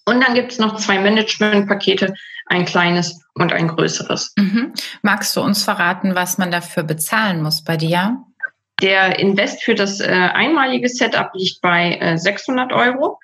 Und 0.04 0.20
dann 0.20 0.34
gibt 0.34 0.52
es 0.52 0.58
noch 0.58 0.76
zwei 0.76 1.00
Management-Pakete, 1.00 2.14
ein 2.46 2.64
kleines 2.64 3.20
und 3.34 3.52
ein 3.52 3.66
größeres. 3.66 4.34
Mhm. 4.38 4.72
Magst 5.02 5.34
du 5.34 5.40
uns 5.40 5.64
verraten, 5.64 6.14
was 6.14 6.38
man 6.38 6.52
dafür 6.52 6.84
bezahlen 6.84 7.42
muss 7.42 7.64
bei 7.64 7.76
dir? 7.76 8.24
Der 8.82 9.18
Invest 9.18 9.62
für 9.62 9.74
das 9.74 10.00
äh, 10.00 10.06
einmalige 10.06 10.88
Setup 10.88 11.30
liegt 11.32 11.62
bei 11.62 11.94
äh, 11.94 12.18
600 12.18 12.72
Euro. 12.74 13.18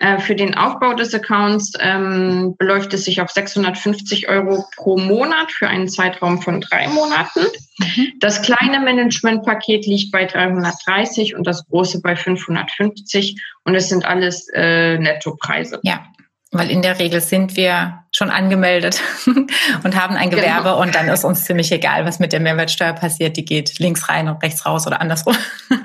Äh, 0.00 0.18
für 0.18 0.34
den 0.34 0.56
Aufbau 0.56 0.94
des 0.94 1.14
Accounts 1.14 1.74
ähm, 1.78 2.56
beläuft 2.58 2.92
es 2.92 3.04
sich 3.04 3.20
auf 3.20 3.30
650 3.30 4.28
Euro 4.28 4.64
pro 4.74 4.98
Monat 4.98 5.52
für 5.52 5.68
einen 5.68 5.88
Zeitraum 5.88 6.42
von 6.42 6.60
drei 6.60 6.88
Monaten. 6.88 7.46
Mhm. 7.78 8.12
Das 8.18 8.42
kleine 8.42 8.80
Managementpaket 8.80 9.86
liegt 9.86 10.10
bei 10.10 10.24
330 10.24 11.36
und 11.36 11.46
das 11.46 11.64
große 11.68 12.00
bei 12.00 12.16
550 12.16 13.40
und 13.64 13.76
es 13.76 13.88
sind 13.88 14.04
alles 14.04 14.48
äh, 14.54 14.98
Nettopreise. 14.98 15.78
Ja, 15.84 16.04
weil 16.52 16.70
in 16.70 16.82
der 16.82 16.98
Regel 16.98 17.20
sind 17.20 17.56
wir 17.56 18.04
schon 18.12 18.30
angemeldet 18.30 19.00
und 19.82 19.96
haben 20.00 20.16
ein 20.16 20.30
Gewerbe 20.30 20.70
genau. 20.70 20.80
und 20.80 20.94
dann 20.94 21.08
ist 21.08 21.24
uns 21.24 21.44
ziemlich 21.44 21.72
egal, 21.72 22.06
was 22.06 22.18
mit 22.18 22.32
der 22.32 22.40
Mehrwertsteuer 22.40 22.92
passiert. 22.92 23.36
Die 23.36 23.44
geht 23.44 23.78
links 23.78 24.08
rein 24.08 24.28
und 24.28 24.42
rechts 24.42 24.64
raus 24.64 24.86
oder 24.86 25.00
andersrum. 25.00 25.36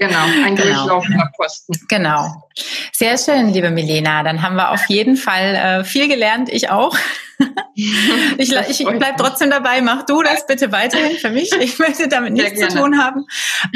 Genau, 0.00 0.24
ein 0.44 0.54
genau. 0.54 0.86
durchlaufender 0.86 1.28
Posten. 1.36 1.72
Genau. 1.88 2.48
Sehr 2.92 3.18
schön, 3.18 3.52
liebe 3.52 3.70
Milena. 3.70 4.22
Dann 4.22 4.42
haben 4.42 4.54
wir 4.54 4.70
auf 4.70 4.86
jeden 4.88 5.16
Fall 5.16 5.56
äh, 5.56 5.82
viel 5.82 6.06
gelernt, 6.06 6.48
ich 6.50 6.70
auch. 6.70 6.96
Ich 7.74 8.52
ich 8.52 8.84
bleib 8.84 9.16
trotzdem 9.16 9.50
dabei. 9.50 9.80
Mach 9.80 10.04
du 10.04 10.22
das 10.22 10.46
bitte 10.46 10.72
weiterhin 10.72 11.16
für 11.16 11.30
mich. 11.30 11.50
Ich 11.60 11.78
möchte 11.78 12.08
damit 12.08 12.32
nichts 12.32 12.60
zu 12.60 12.68
tun 12.68 12.98
haben. 13.00 13.24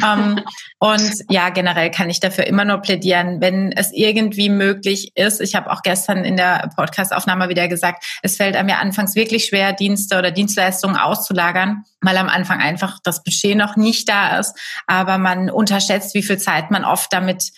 Ähm, 0.04 0.40
und 0.78 1.24
ja, 1.30 1.50
generell 1.50 1.90
kann 1.90 2.10
ich 2.10 2.18
dafür 2.18 2.46
immer 2.46 2.64
nur 2.64 2.78
plädieren, 2.78 3.40
wenn 3.40 3.70
es 3.72 3.92
irgendwie 3.92 4.48
möglich 4.48 5.12
ist. 5.14 5.40
Ich 5.40 5.54
habe 5.54 5.70
auch 5.70 5.82
gestern 5.82 6.24
in 6.24 6.36
der 6.36 6.70
Podcastaufnahme 6.76 7.48
wieder 7.48 7.68
gesagt, 7.68 8.04
es 8.22 8.36
fällt 8.36 8.56
einem 8.56 8.68
ja 8.68 8.78
anfangs 8.78 9.14
wirklich 9.14 9.46
schwer, 9.46 9.72
Dienste 9.72 10.18
oder 10.18 10.32
Dienstleistungen 10.32 10.96
auszulagern, 10.96 11.84
weil 12.00 12.16
am 12.16 12.28
Anfang 12.28 12.60
einfach 12.60 12.98
das 13.04 13.22
Budget 13.22 13.56
noch 13.56 13.76
nicht 13.76 14.08
da 14.08 14.38
ist. 14.38 14.58
Aber 14.86 15.18
man 15.18 15.50
unterschätzt, 15.50 16.14
wie 16.14 16.22
viel 16.22 16.38
Zeit 16.38 16.70
man 16.70 16.84
oft 16.84 17.12
damit 17.12 17.52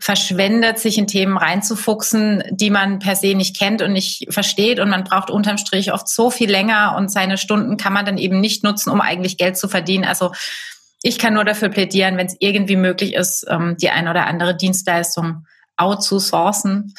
verschwendet, 0.00 0.78
sich 0.78 0.96
in 0.96 1.06
Themen 1.06 1.36
reinzufuchsen, 1.36 2.44
die 2.50 2.70
man 2.70 3.00
per 3.00 3.16
se 3.16 3.34
nicht 3.34 3.58
kennt 3.58 3.82
und 3.82 3.92
nicht 3.92 4.32
versteht. 4.32 4.78
Und 4.78 4.90
man 4.90 5.04
braucht 5.04 5.30
unterm 5.30 5.58
Strich 5.58 5.92
oft 5.92 6.08
so 6.08 6.30
viel 6.30 6.50
länger 6.50 6.94
und 6.96 7.10
seine 7.10 7.36
Stunden 7.36 7.76
kann 7.76 7.92
man 7.92 8.06
dann 8.06 8.18
eben 8.18 8.40
nicht 8.40 8.62
nutzen, 8.62 8.90
um 8.90 9.00
eigentlich 9.00 9.38
Geld 9.38 9.56
zu 9.56 9.68
verdienen. 9.68 10.04
Also 10.04 10.32
ich 11.02 11.18
kann 11.18 11.34
nur 11.34 11.44
dafür 11.44 11.68
plädieren, 11.68 12.16
wenn 12.16 12.26
es 12.26 12.36
irgendwie 12.38 12.76
möglich 12.76 13.14
ist, 13.14 13.44
ähm, 13.48 13.76
die 13.80 13.90
ein 13.90 14.08
oder 14.08 14.26
andere 14.26 14.56
Dienstleistung 14.56 15.46
outzusourcen 15.76 16.94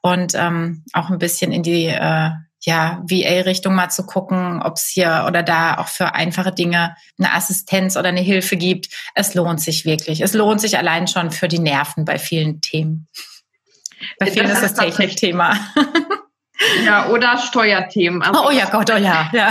und 0.00 0.34
ähm, 0.34 0.84
auch 0.92 1.10
ein 1.10 1.18
bisschen 1.18 1.52
in 1.52 1.62
die 1.62 1.86
äh, 1.86 2.30
ja, 2.66 3.02
VA-Richtung 3.08 3.74
mal 3.74 3.90
zu 3.90 4.06
gucken, 4.06 4.62
ob 4.62 4.74
es 4.76 4.86
hier 4.86 5.24
oder 5.28 5.42
da 5.42 5.78
auch 5.78 5.88
für 5.88 6.14
einfache 6.14 6.52
Dinge 6.52 6.96
eine 7.18 7.32
Assistenz 7.32 7.96
oder 7.96 8.08
eine 8.08 8.20
Hilfe 8.20 8.56
gibt. 8.56 8.88
Es 9.14 9.34
lohnt 9.34 9.60
sich 9.60 9.84
wirklich. 9.84 10.20
Es 10.20 10.32
lohnt 10.32 10.60
sich 10.60 10.78
allein 10.78 11.06
schon 11.06 11.30
für 11.30 11.48
die 11.48 11.58
Nerven 11.58 12.04
bei 12.04 12.18
vielen 12.18 12.60
Themen. 12.60 13.08
Bei 14.18 14.30
vielen 14.30 14.48
das 14.48 14.62
ist 14.62 14.78
das 14.78 14.86
Technikthema. 14.86 15.58
Ja, 16.84 17.08
oder 17.08 17.36
Steuerthemen. 17.36 18.22
Also 18.22 18.46
oh 18.46 18.50
ja 18.50 18.66
Gott, 18.66 18.90
oh 18.90 18.96
ja. 18.96 19.28
Ja, 19.32 19.50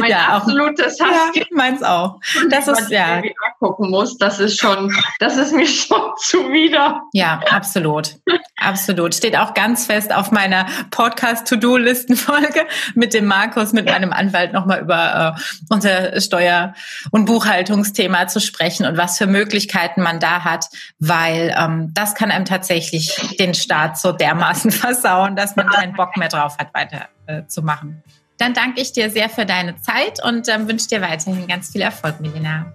mein 0.00 0.10
ja, 0.10 0.28
absolutes 0.28 0.98
Hass. 1.00 1.34
Ja, 1.34 1.44
meins 1.52 1.82
auch. 1.82 2.18
Das 2.50 2.66
ist, 2.66 2.90
ja. 2.90 3.22
gucken 3.60 3.90
muss, 3.90 4.18
das 4.18 4.40
ist 4.40 4.60
schon, 4.60 4.92
das 5.20 5.36
ist 5.36 5.52
mir 5.52 5.66
schon 5.66 6.12
zuwider. 6.18 7.02
Ja, 7.12 7.40
absolut. 7.50 8.16
Absolut. 8.56 9.14
Steht 9.14 9.36
auch 9.36 9.54
ganz 9.54 9.86
fest 9.86 10.12
auf 10.12 10.32
meiner 10.32 10.66
Podcast-To-Do-Listenfolge 10.90 12.66
mit 12.94 13.14
dem 13.14 13.26
Markus, 13.26 13.72
mit 13.72 13.86
meinem 13.86 14.12
Anwalt 14.12 14.52
nochmal 14.52 14.80
über 14.80 15.36
äh, 15.36 15.64
unser 15.70 16.20
Steuer- 16.20 16.74
und 17.10 17.26
Buchhaltungsthema 17.26 18.26
zu 18.26 18.40
sprechen 18.40 18.86
und 18.86 18.96
was 18.96 19.18
für 19.18 19.26
Möglichkeiten 19.26 20.02
man 20.02 20.18
da 20.18 20.42
hat, 20.44 20.66
weil 20.98 21.54
ähm, 21.56 21.90
das 21.94 22.14
kann 22.14 22.30
einem 22.30 22.44
tatsächlich 22.44 23.36
den 23.38 23.54
Start 23.54 23.98
so 23.98 24.12
dermaßen 24.12 24.70
versauen, 24.72 25.36
dass 25.36 25.56
man 25.56 25.68
keinen 25.68 25.92
Bock 25.94 26.16
mehr 26.16 26.23
mehr 26.24 26.28
drauf 26.28 26.56
hat, 26.58 26.68
weiterzumachen. 26.74 28.02
äh. 28.06 28.10
Dann 28.38 28.54
danke 28.54 28.80
ich 28.80 28.92
dir 28.92 29.10
sehr 29.10 29.28
für 29.28 29.46
deine 29.46 29.76
Zeit 29.80 30.22
und 30.24 30.48
ähm, 30.48 30.66
wünsche 30.68 30.88
dir 30.88 31.00
weiterhin 31.00 31.46
ganz 31.46 31.70
viel 31.70 31.82
Erfolg, 31.82 32.20
Milena. 32.20 32.72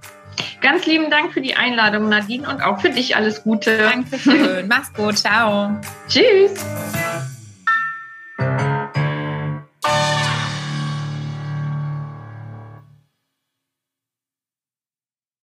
Ganz 0.61 0.85
lieben 0.85 1.09
Dank 1.09 1.33
für 1.33 1.41
die 1.41 1.55
Einladung, 1.55 2.07
Nadine, 2.07 2.47
und 2.47 2.61
auch 2.61 2.79
für 2.79 2.89
dich 2.89 3.15
alles 3.15 3.43
Gute. 3.43 3.77
Danke 3.77 4.17
schön. 4.17 4.67
Mach's 4.69 4.93
gut. 4.93 5.17
Ciao. 5.17 5.77
Tschüss. 6.07 6.53